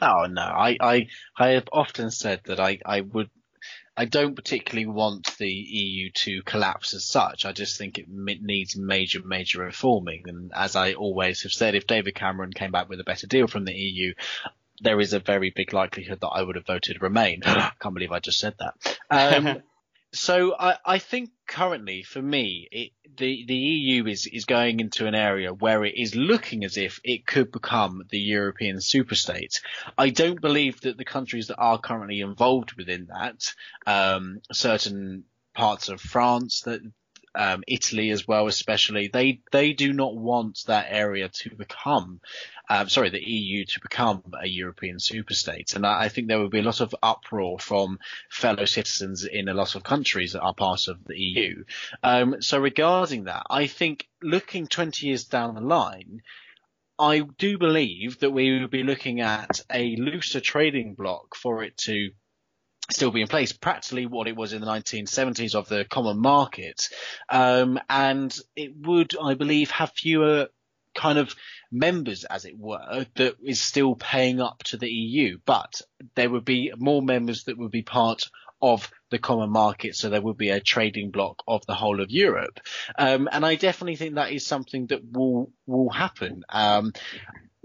[0.00, 3.30] Oh no, I, I, I have often said that I, I would,
[3.96, 7.44] I don't particularly want the EU to collapse as such.
[7.44, 10.22] I just think it needs major, major reforming.
[10.26, 13.48] And as I always have said, if David Cameron came back with a better deal
[13.48, 14.14] from the EU,
[14.80, 17.42] there is a very big likelihood that I would have voted Remain.
[17.46, 18.98] I can't believe I just said that.
[19.10, 19.62] Um,
[20.12, 25.06] so I, I think currently for me, it, the, the EU is, is going into
[25.06, 29.60] an area where it is looking as if it could become the European superstate.
[29.96, 33.52] I don't believe that the countries that are currently involved within that,
[33.86, 36.80] um, certain parts of France that
[37.34, 42.20] um, Italy as well, especially they they do not want that area to become,
[42.68, 46.48] um, sorry, the EU to become a European superstate, and I, I think there will
[46.48, 47.98] be a lot of uproar from
[48.30, 51.64] fellow citizens in a lot of countries that are part of the EU.
[52.02, 56.22] Um, so regarding that, I think looking 20 years down the line.
[57.00, 61.76] I do believe that we will be looking at a looser trading bloc for it
[61.84, 62.10] to
[62.90, 66.88] still be in place, practically what it was in the 1970s of the common market.
[67.28, 70.48] Um, and it would, I believe, have fewer
[70.94, 71.34] kind of
[71.70, 75.80] members, as it were, that is still paying up to the EU, but
[76.14, 78.28] there would be more members that would be part
[78.60, 82.10] of the common market, so there would be a trading bloc of the whole of
[82.10, 82.58] Europe.
[82.98, 86.42] Um, and I definitely think that is something that will will happen.
[86.48, 86.92] Um,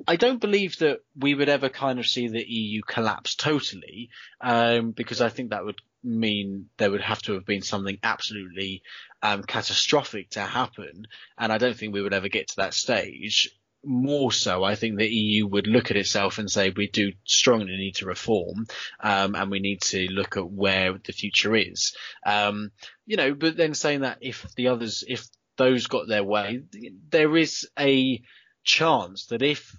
[0.08, 4.10] I don't believe that we would ever kind of see the EU collapse totally,
[4.42, 8.84] um, because I think that would mean there would have to have been something absolutely
[9.22, 13.50] um, catastrophic to happen, and I don't think we would ever get to that stage.
[13.86, 17.76] More so, I think the EU would look at itself and say we do strongly
[17.76, 18.68] need to reform,
[19.00, 21.96] um, and we need to look at where the future is.
[22.26, 22.72] Um,
[23.06, 26.64] you know, but then saying that if the others, if those got their way,
[27.10, 28.22] there is a
[28.64, 29.76] chance that if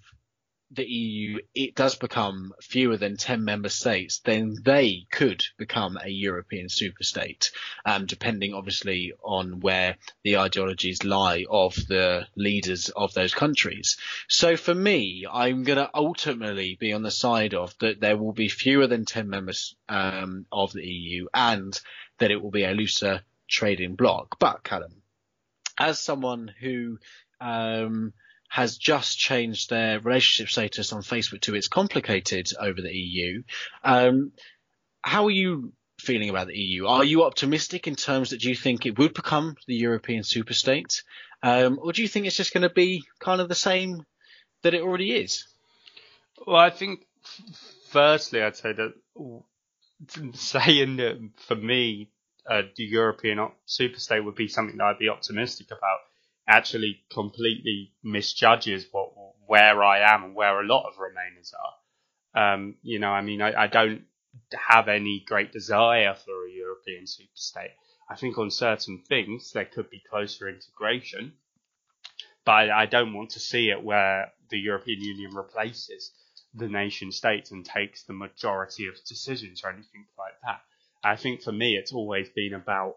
[0.71, 6.09] the EU it does become fewer than 10 member states, then they could become a
[6.09, 7.51] European superstate,
[7.85, 13.97] um, depending obviously on where the ideologies lie of the leaders of those countries.
[14.29, 18.33] So for me, I'm going to ultimately be on the side of that there will
[18.33, 21.79] be fewer than 10 members um, of the EU and
[22.19, 24.39] that it will be a looser trading bloc.
[24.39, 25.03] But Callum,
[25.79, 26.99] as someone who
[27.41, 28.13] um,
[28.55, 33.43] has just changed their relationship status on Facebook to it's complicated over the EU.
[33.83, 34.31] Um,
[35.03, 36.87] how are you feeling about the EU?
[36.87, 41.03] Are you optimistic in terms that you think it would become the European superstate?
[41.43, 44.07] Um, or do you think it's just going to be kind of the same
[44.63, 45.49] that it already is?
[46.47, 47.01] Well, I think
[47.89, 48.93] firstly, I'd say that
[50.35, 52.09] saying that for me,
[52.49, 55.99] uh, the European superstate would be something that I'd be optimistic about
[56.47, 59.13] actually completely misjudges what
[59.47, 62.55] where I am and where a lot of Remainers are.
[62.55, 64.05] Um, you know, I mean, I, I, don't
[64.53, 67.71] have any great desire for a European superstate.
[68.09, 71.35] I think on certain things there could be closer integration,
[72.45, 76.11] but I, I don't want to see it where the European Union replaces
[76.55, 80.61] the nation states and takes the majority of decisions or anything like that.
[81.03, 82.97] I think for me, it's always been about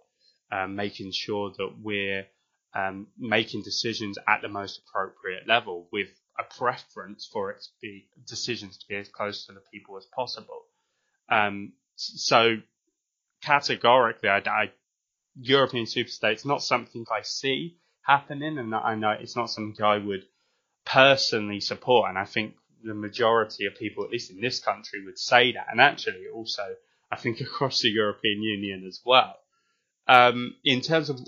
[0.51, 2.25] um, making sure that we're
[2.73, 6.09] um, making decisions at the most appropriate level with
[6.39, 10.05] a preference for it to be decisions to be as close to the people as
[10.15, 10.65] possible.
[11.29, 12.57] Um, so
[13.41, 14.71] categorically, I, I,
[15.39, 20.25] European superstates not something I see happening, and I know it's not something I would
[20.85, 22.09] personally support.
[22.09, 25.67] And I think the majority of people, at least in this country, would say that.
[25.71, 26.63] And actually, also,
[27.11, 29.35] I think across the European Union as well.
[30.07, 31.19] Um, in terms of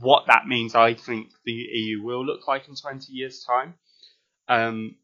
[0.00, 3.74] what that means, I think the EU will look like in 20 years' time.
[4.48, 4.96] Um,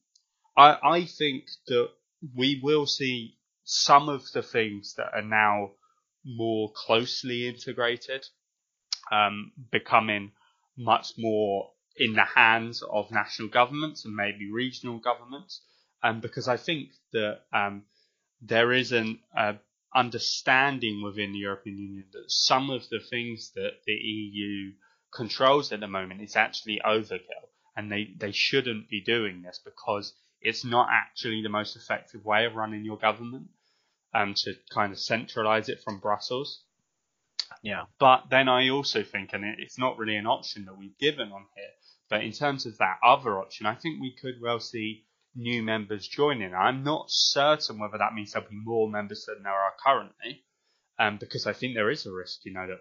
[0.57, 1.89] I, I think that
[2.37, 5.73] we will see some of the things that are now
[6.25, 8.27] more closely integrated
[9.11, 10.33] um, becoming
[10.77, 15.63] much more in the hands of national governments and maybe regional governments.
[16.03, 17.83] Um, because I think that um,
[18.41, 19.55] there is an uh,
[19.95, 24.73] understanding within the European Union that some of the things that the EU
[25.13, 30.15] controls at the moment is actually overkill, and they, they shouldn't be doing this because
[30.41, 33.49] it's not actually the most effective way of running your government
[34.15, 36.63] um, to kind of centralize it from Brussels.
[37.63, 37.85] Yeah.
[37.99, 41.47] But then I also think, and it's not really an option that we've given on
[41.57, 41.71] here,
[42.09, 45.05] but in terms of that other option, I think we could well see
[45.39, 46.55] new members joining.
[46.55, 50.45] I'm not certain whether that means there'll be more members than there are currently,
[50.99, 52.81] um, because I think there is a risk, you know, that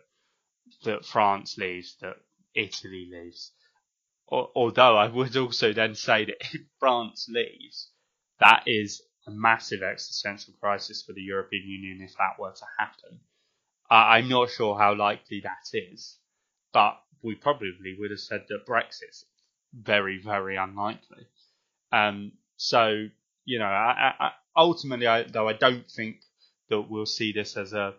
[0.83, 2.17] that France leaves, that
[2.53, 3.53] Italy leaves.
[4.29, 7.91] although I would also then say that if France leaves,
[8.39, 13.19] that is a massive existential crisis for the European Union if that were to happen.
[13.89, 16.17] I'm not sure how likely that is,
[16.73, 19.25] but we probably would have said that Brexit's
[19.73, 21.27] very, very unlikely.
[21.91, 23.07] Um, so,
[23.45, 26.17] you know, I, I, ultimately, I, though I don't think
[26.69, 27.93] that we'll see this as a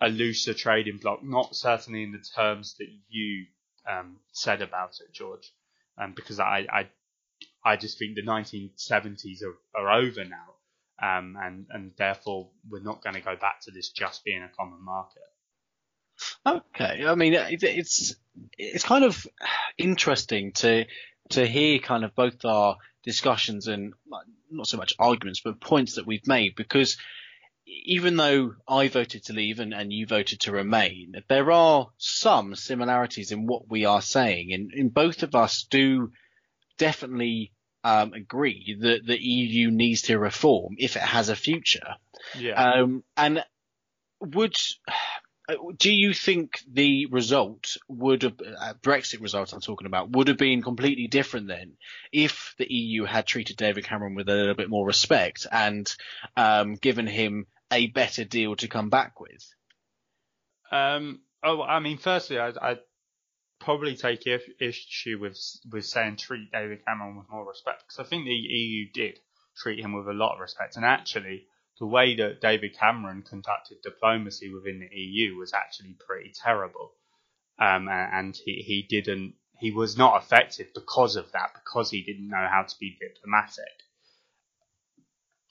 [0.00, 3.46] a looser trading bloc, not certainly in the terms that you
[3.88, 5.52] um, said about it, George,
[5.96, 6.88] um, because I, I
[7.64, 10.54] I just think the 1970s are, are over now,
[11.00, 14.50] um, and and therefore we're not going to go back to this just being a
[14.56, 15.22] common market.
[16.46, 18.14] Okay, I mean it's
[18.58, 19.26] it's kind of
[19.78, 20.84] interesting to
[21.30, 23.94] to hear kind of both our discussions and
[24.50, 26.96] not so much arguments, but points that we've made because
[27.66, 32.54] even though I voted to leave and, and you voted to remain, there are some
[32.54, 36.10] similarities in what we are saying, and, and both of us do
[36.78, 37.52] definitely
[37.84, 41.96] um, agree that the EU needs to reform if it has a future.
[42.36, 42.54] Yeah.
[42.54, 43.44] Um, and
[44.20, 44.54] would
[45.76, 50.38] do you think the result would have uh, Brexit result I'm talking about would have
[50.38, 51.76] been completely different then
[52.12, 55.92] if the EU had treated David Cameron with a little bit more respect and
[56.36, 59.54] um, given him a better deal to come back with?
[60.70, 62.78] Um, oh, I mean, firstly, I, I
[63.60, 65.38] probably take issue with
[65.70, 69.18] with saying treat David Cameron with more respect because I think the EU did
[69.56, 71.46] treat him with a lot of respect, and actually
[71.82, 76.92] the way that David Cameron conducted diplomacy within the EU was actually pretty terrible,
[77.58, 82.28] um, and he he didn't he was not effective because of that because he didn't
[82.28, 83.74] know how to be diplomatic.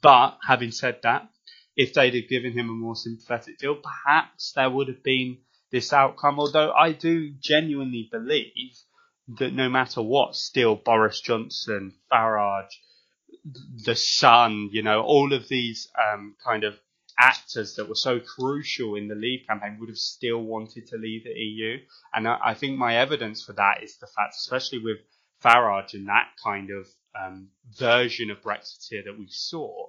[0.02, 1.28] But having said that,
[1.76, 5.92] if they'd have given him a more sympathetic deal, perhaps there would have been this
[5.92, 6.40] outcome.
[6.40, 8.78] Although I do genuinely believe
[9.38, 12.72] that no matter what, still Boris Johnson, Farage,
[13.44, 16.80] the Sun, you know, all of these um, kind of
[17.20, 21.24] actors that were so crucial in the Leave campaign would have still wanted to leave
[21.24, 21.78] the EU.
[22.14, 24.98] And I, I think my evidence for that is the fact, especially with
[25.44, 26.88] Farage and that kind of
[27.20, 29.88] um, version of Brexiteer that we saw,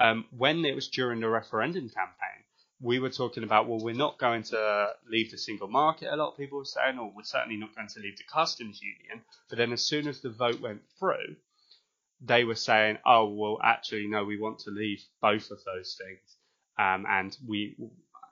[0.00, 2.44] um, when it was during the referendum campaign,
[2.80, 6.32] we were talking about, well, we're not going to leave the single market, a lot
[6.32, 9.24] of people were saying, or we're certainly not going to leave the customs union.
[9.48, 11.36] But then as soon as the vote went through,
[12.24, 16.36] they were saying, oh, well, actually, no, we want to leave both of those things.
[16.78, 17.76] Um, and we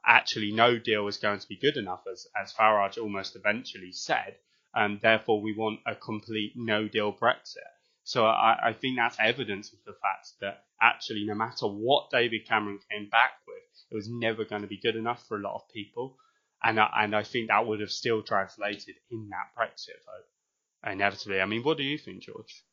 [0.07, 4.36] actually, no deal is going to be good enough, as, as Farage almost eventually said.
[4.74, 7.57] And therefore, we want a complete no deal Brexit.
[8.05, 12.47] So I, I think that's evidence of the fact that actually, no matter what David
[12.49, 13.57] Cameron came back with,
[13.91, 16.16] it was never going to be good enough for a lot of people.
[16.62, 21.41] And I, and I think that would have still translated in that Brexit vote, inevitably.
[21.41, 22.64] I mean, what do you think, George?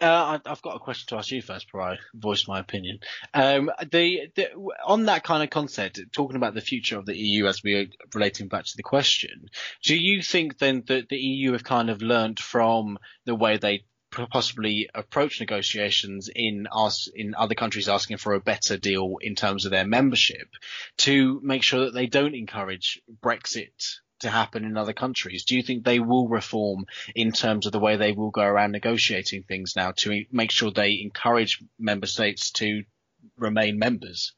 [0.00, 3.00] Uh, I've got a question to ask you first before I voice my opinion.
[3.34, 4.50] Um, the, the,
[4.86, 7.86] on that kind of concept, talking about the future of the EU as we are
[8.14, 9.48] relating back to the question,
[9.82, 13.84] do you think then that the EU have kind of learned from the way they
[14.10, 19.64] possibly approach negotiations in us in other countries asking for a better deal in terms
[19.64, 20.48] of their membership
[20.96, 25.44] to make sure that they don't encourage Brexit to happen in other countries?
[25.44, 28.72] Do you think they will reform in terms of the way they will go around
[28.72, 32.84] negotiating things now to make sure they encourage member states to
[33.36, 34.32] remain members?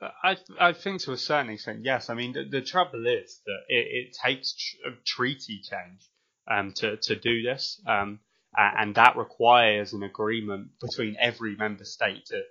[0.00, 2.08] I I think to a certain extent, yes.
[2.08, 6.08] I mean, the, the trouble is that it, it takes tr- treaty change
[6.48, 8.20] um, to to do this, um,
[8.56, 12.42] and that requires an agreement between every member state to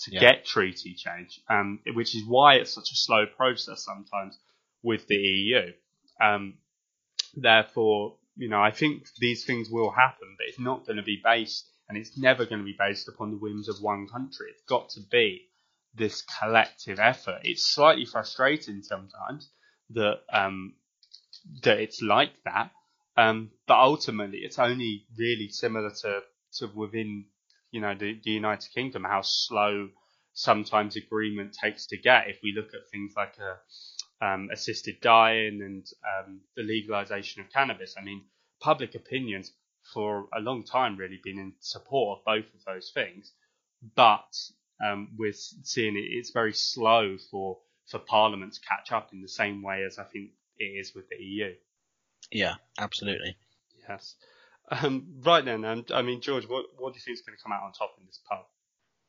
[0.00, 0.20] to yeah.
[0.20, 4.36] get treaty change, um, which is why it's such a slow process sometimes
[4.82, 5.72] with the EU.
[6.20, 6.54] Um,
[7.34, 11.20] therefore, you know, I think these things will happen, but it's not going to be
[11.22, 14.48] based, and it's never going to be based upon the whims of one country.
[14.50, 15.48] It's got to be
[15.94, 17.40] this collective effort.
[17.44, 19.50] It's slightly frustrating sometimes
[19.90, 20.74] that um,
[21.62, 22.70] that it's like that,
[23.16, 26.20] um, but ultimately it's only really similar to
[26.58, 27.26] to within
[27.70, 29.88] you know the, the United Kingdom how slow
[30.34, 32.28] sometimes agreement takes to get.
[32.28, 33.56] If we look at things like a,
[34.20, 38.24] um, assisted dying and um, the legalization of cannabis, I mean
[38.60, 39.52] public opinions
[39.92, 43.32] for a long time really been in support of both of those things,
[43.94, 44.34] but
[44.84, 49.28] um, we're seeing it, it's very slow for, for Parliament to catch up in the
[49.28, 51.54] same way as I think it is with the EU.
[52.32, 53.36] Yeah, absolutely.
[53.88, 54.16] Yes.
[54.70, 57.42] Um, right then, um, I mean, George, what, what do you think is going to
[57.42, 58.46] come out on top in this poll?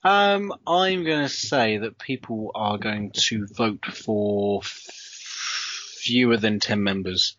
[0.07, 4.69] Um, I'm going to say that people are going to vote for f-
[6.01, 7.35] fewer than 10 members.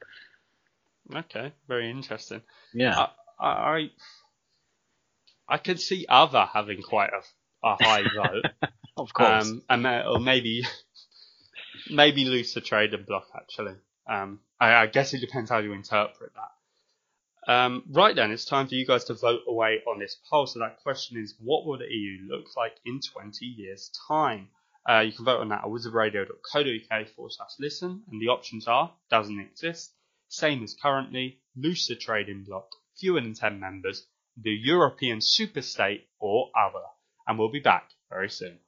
[1.15, 2.43] Okay, very interesting.
[2.75, 3.07] Yeah.
[3.41, 3.91] I, I,
[5.49, 7.23] I could see other having quite a
[7.63, 8.71] a high vote.
[8.97, 9.47] of course.
[9.47, 10.65] Um, and or maybe
[11.91, 13.75] maybe looser trading bloc actually.
[14.09, 16.51] Um, I, I, guess it depends how you interpret that.
[17.49, 20.47] Um, right then, it's time for you guys to vote away on this poll.
[20.47, 24.49] So that question is, what will the EU look like in 20 years' time?
[24.89, 28.95] Uh, you can vote on that at wizardradio.co.uk forward slash listen, and the options are
[29.11, 29.93] doesn't exist,
[30.29, 36.85] same as currently, looser trading bloc, fewer than 10 members, the European superstate, or other
[37.29, 38.59] and we'll be back very soon.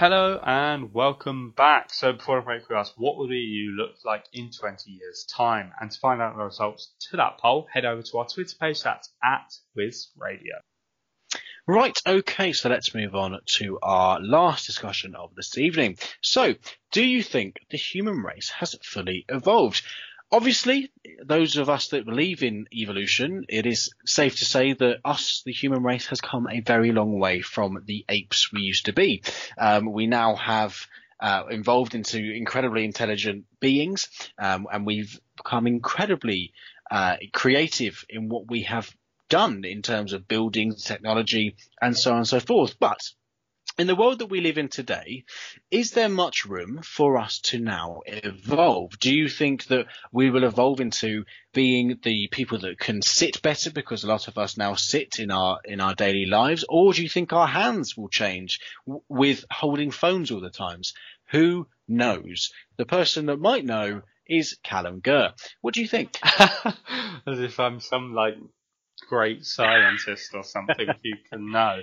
[0.00, 1.92] Hello and welcome back.
[1.92, 5.26] So before I break, we ask, what will the EU look like in 20 years'
[5.30, 5.72] time?
[5.78, 8.82] And to find out the results to that poll, head over to our Twitter page.
[8.82, 10.54] That's at Wiz Radio.
[11.66, 15.98] Right, okay, so let's move on to our last discussion of this evening.
[16.22, 16.54] So,
[16.92, 19.82] do you think the human race has fully evolved?
[20.32, 20.92] Obviously,
[21.24, 25.52] those of us that believe in evolution, it is safe to say that us, the
[25.52, 29.22] human race, has come a very long way from the apes we used to be.
[29.58, 30.86] Um, we now have
[31.18, 34.08] uh, evolved into incredibly intelligent beings,
[34.38, 36.52] um, and we've become incredibly
[36.90, 38.88] uh, creative in what we have
[39.28, 42.78] done in terms of buildings, technology, and so on and so forth.
[42.78, 43.00] But
[43.80, 45.24] in the world that we live in today,
[45.70, 48.98] is there much room for us to now evolve?
[48.98, 51.24] Do you think that we will evolve into
[51.54, 55.30] being the people that can sit better because a lot of us now sit in
[55.30, 59.46] our in our daily lives, or do you think our hands will change w- with
[59.50, 60.92] holding phones all the times?
[61.30, 62.50] Who knows?
[62.76, 65.32] The person that might know is Callum Gurr.
[65.62, 66.18] What do you think?
[66.22, 68.34] As if I'm some like
[69.08, 71.80] great scientist or something you can know.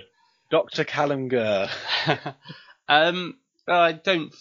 [0.50, 0.84] Dr.
[0.84, 1.68] Callum Gurr.
[2.88, 3.38] um,
[3.68, 4.34] I don't.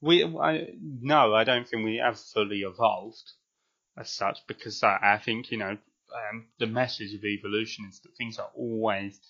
[0.00, 3.32] We I, no, I don't think we have fully evolved
[3.98, 5.70] as such because I, I think you know
[6.14, 9.20] um, the message of evolution is that things are always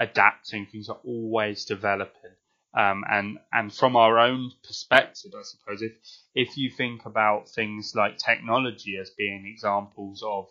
[0.00, 2.32] adapting, things are always developing.
[2.76, 5.92] Um, and and from our own perspective, I suppose if
[6.34, 10.48] if you think about things like technology as being examples of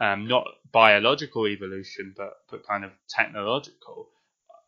[0.00, 4.10] um, not biological evolution, but but kind of technological.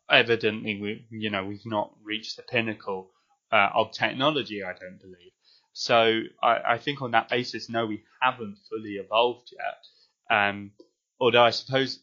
[0.09, 3.11] Evidently, we you know we've not reached the pinnacle
[3.51, 4.63] uh, of technology.
[4.63, 5.31] I don't believe.
[5.73, 10.35] So I, I, think on that basis, no, we haven't fully evolved yet.
[10.35, 10.71] Um,
[11.19, 11.99] although I suppose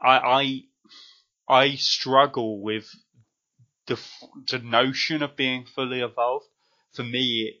[0.00, 0.64] I, I
[1.48, 2.88] I struggle with
[3.86, 4.00] the
[4.50, 6.46] the notion of being fully evolved.
[6.94, 7.60] For me,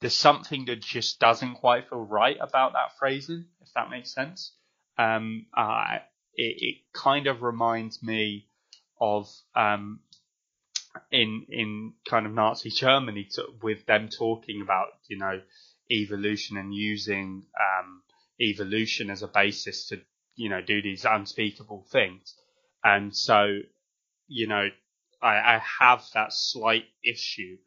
[0.00, 4.52] there's something that just doesn't quite feel right about that phrasing, if that makes sense.
[4.98, 5.98] Um, uh,
[6.34, 8.46] it, it, kind of reminds me
[9.00, 10.00] of um,
[11.10, 15.40] in in kind of Nazi Germany to, with them talking about you know
[15.90, 18.02] evolution and using um,
[18.40, 20.00] evolution as a basis to
[20.36, 22.34] you know do these unspeakable things.
[22.82, 23.58] And so,
[24.26, 24.68] you know,
[25.22, 27.58] I, I have that slight issue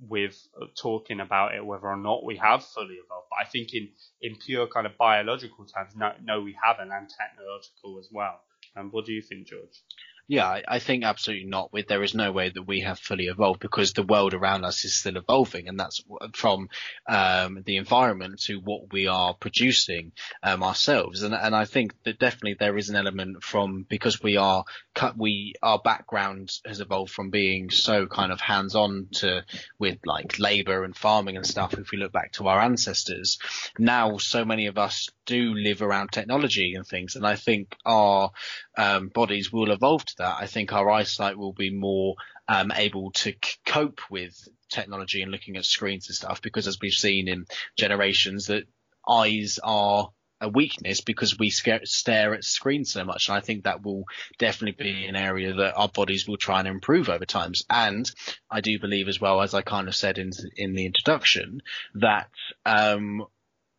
[0.00, 0.36] with
[0.80, 3.26] talking about it, whether or not we have fully evolved.
[3.30, 3.88] But I think in,
[4.22, 8.40] in pure kind of biological terms, no, no, we haven't, and technological as well.
[8.76, 9.82] And um, what do you think, George?
[10.30, 11.72] Yeah, I, I think absolutely not.
[11.72, 14.84] With there is no way that we have fully evolved because the world around us
[14.84, 16.02] is still evolving, and that's
[16.34, 16.68] from
[17.08, 20.12] um, the environment to what we are producing
[20.42, 21.22] um, ourselves.
[21.22, 24.64] And, and I think that definitely there is an element from because we are
[24.94, 29.46] cut, we our background has evolved from being so kind of hands on to
[29.78, 31.72] with like labor and farming and stuff.
[31.72, 33.38] If we look back to our ancestors,
[33.78, 38.30] now so many of us do live around technology and things, and I think our
[38.76, 40.36] um, bodies will evolve to that.
[40.40, 42.14] I think our eyesight will be more
[42.48, 44.34] um, able to c- cope with
[44.70, 47.44] technology and looking at screens and stuff, because as we've seen in
[47.76, 48.64] generations, that
[49.06, 50.10] eyes are
[50.40, 53.28] a weakness because we scare, stare at screens so much.
[53.28, 54.04] And I think that will
[54.38, 57.64] definitely be an area that our bodies will try and improve over times.
[57.68, 58.10] And
[58.50, 61.60] I do believe as well, as I kind of said in, in the introduction,
[61.94, 62.30] that,
[62.64, 63.26] um,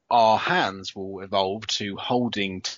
[0.09, 2.61] our hands will evolve to holding.
[2.61, 2.71] T-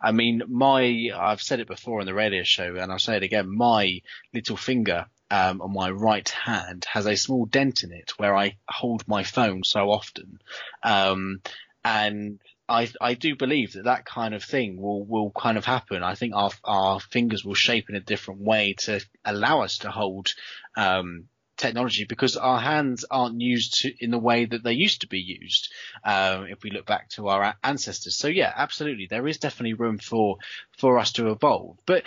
[0.00, 3.22] I mean, my, I've said it before on the radio show and I'll say it
[3.22, 4.02] again, my
[4.34, 8.56] little finger um, on my right hand has a small dent in it where I
[8.68, 10.40] hold my phone so often.
[10.82, 11.40] Um,
[11.84, 16.02] and I, I do believe that that kind of thing will, will kind of happen.
[16.02, 19.90] I think our, our fingers will shape in a different way to allow us to
[19.90, 20.34] hold,
[20.76, 25.08] um, technology because our hands aren't used to, in the way that they used to
[25.08, 25.72] be used.
[26.04, 28.16] Um, if we look back to our ancestors.
[28.16, 29.06] So yeah, absolutely.
[29.06, 30.38] There is definitely room for,
[30.78, 31.78] for us to evolve.
[31.86, 32.04] But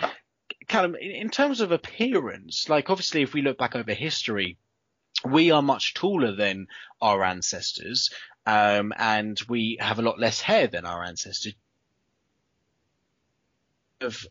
[0.68, 4.56] Callum, in, terms of appearance, like obviously if we look back over history,
[5.24, 6.68] we are much taller than
[7.00, 8.10] our ancestors.
[8.46, 11.54] Um, and we have a lot less hair than our ancestors
[14.00, 14.26] of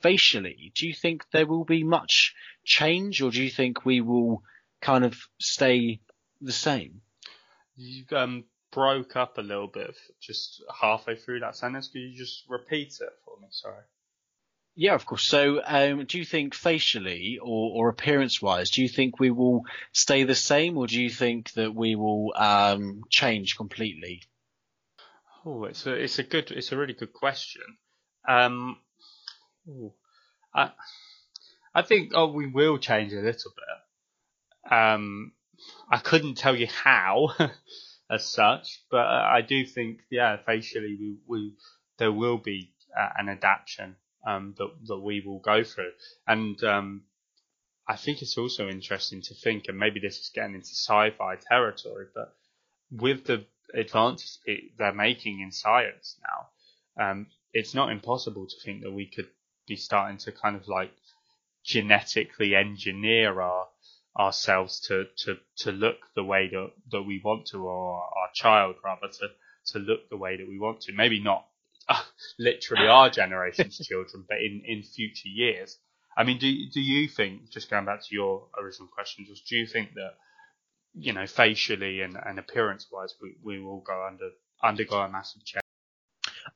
[0.00, 4.42] facially, do you think there will be much change, or do you think we will
[4.80, 6.00] kind of stay
[6.40, 7.00] the same.
[7.76, 11.88] You um, broke up a little bit just halfway through that sentence.
[11.88, 13.48] Could you just repeat it for me?
[13.50, 13.82] Sorry.
[14.80, 15.24] Yeah, of course.
[15.24, 20.22] So, um, do you think facially or, or appearance-wise, do you think we will stay
[20.22, 24.22] the same, or do you think that we will um, change completely?
[25.44, 27.62] Oh, it's a it's a good it's a really good question.
[28.28, 28.76] Um,
[29.68, 29.92] ooh,
[30.54, 30.70] I
[31.74, 33.87] I think oh we will change a little bit.
[34.70, 35.32] Um,
[35.90, 37.30] I couldn't tell you how
[38.10, 41.52] as such, but I do think, yeah, facially we, we
[41.98, 43.96] there will be uh, an adaptation
[44.26, 45.92] um, that that we will go through,
[46.26, 47.02] and um,
[47.86, 52.06] I think it's also interesting to think, and maybe this is getting into sci-fi territory,
[52.14, 52.34] but
[52.90, 54.38] with the advances
[54.78, 59.28] they're making in science now, um, it's not impossible to think that we could
[59.66, 60.92] be starting to kind of like
[61.64, 63.68] genetically engineer our
[64.18, 68.76] ourselves to, to, to look the way that, that we want to, or our child
[68.84, 69.28] rather to,
[69.72, 70.92] to look the way that we want to.
[70.92, 71.46] Maybe not
[71.88, 72.02] uh,
[72.38, 75.78] literally our generation's children, but in, in future years.
[76.16, 79.56] I mean, do do you think, just going back to your original question, just do
[79.56, 80.14] you think that,
[80.94, 84.30] you know, facially and, and appearance wise, we, we will go under
[84.62, 85.62] undergo a massive change?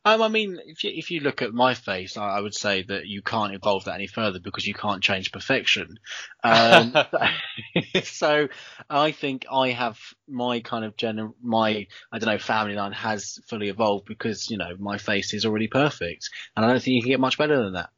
[0.05, 2.83] Um, I mean, if you, if you look at my face, I, I, would say
[2.83, 6.01] that you can't evolve that any further because you can't change perfection.
[6.43, 6.93] Um,
[8.03, 8.49] so
[8.91, 13.39] I think I have my kind of gener- my, I don't know, family line has
[13.47, 16.31] fully evolved because, you know, my face is already perfect.
[16.57, 17.91] And I don't think you can get much better than that.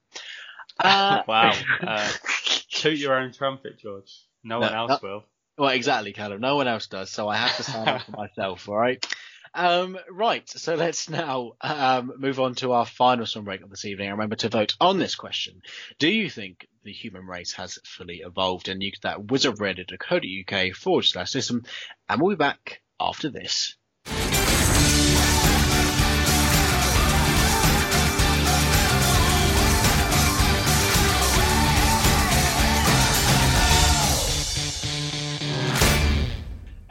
[0.78, 1.54] Uh, wow.
[1.80, 2.12] Uh,
[2.70, 4.12] toot your own trumpet, George.
[4.42, 5.24] No, no one else no, will.
[5.56, 6.42] Well, exactly, Callum.
[6.42, 7.10] No one else does.
[7.10, 9.02] So I have to sign up for myself, all right?
[9.54, 13.84] Um, right, so let's now um, move on to our final song break of this
[13.84, 14.10] evening.
[14.10, 15.62] Remember to vote on this question.
[16.00, 18.68] Do you think the human race has fully evolved?
[18.68, 21.62] And you that wizardradio.co.uk forward slash system.
[22.08, 23.76] And we'll be back after this.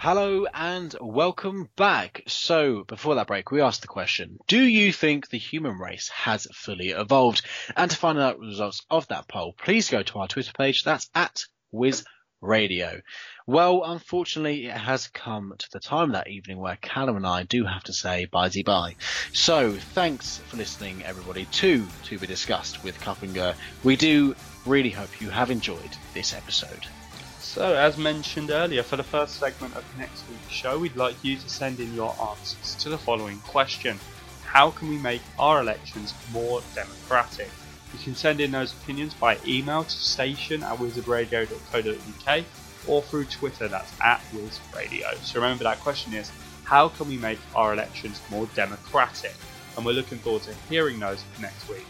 [0.04, 2.24] Hello and welcome back.
[2.28, 6.46] So, before that break, we asked the question, do you think the human race has
[6.54, 7.42] fully evolved?
[7.78, 10.84] And to find out the results of that poll, please go to our Twitter page.
[10.84, 12.04] That's at Wiz
[12.42, 13.00] Radio.
[13.48, 17.64] Well, unfortunately, it has come to the time that evening where Callum and I do
[17.64, 18.98] have to say bye bye.
[19.32, 23.56] So, thanks for listening, everybody, to To Be Discussed with Kup and Gurr.
[23.86, 24.36] We do
[24.66, 26.88] really hope you have enjoyed this episode.
[27.54, 31.38] So, as mentioned earlier, for the first segment of next week's show, we'd like you
[31.38, 34.00] to send in your answers to the following question
[34.42, 37.52] how can we make our elections more democratic?
[37.94, 42.44] You can send in those opinions by email to station at wizardradio.co.uk
[42.88, 45.16] or through Twitter, that's at wizardradio.
[45.18, 46.32] So remember that question is,
[46.64, 49.36] how can we make our elections more democratic?
[49.78, 51.86] And we're looking forward to hearing those next week.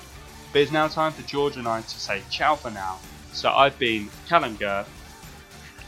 [0.52, 3.00] But it's now time for George and I to say ciao for now.
[3.32, 4.86] So I've been Callum Gurr.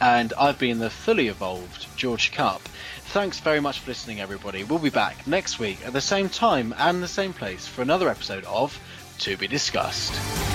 [0.01, 2.61] And I've been the fully evolved George Kup.
[3.07, 4.63] Thanks very much for listening, everybody.
[4.63, 8.09] We'll be back next week at the same time and the same place for another
[8.09, 8.79] episode of
[9.19, 10.54] To Be Discussed.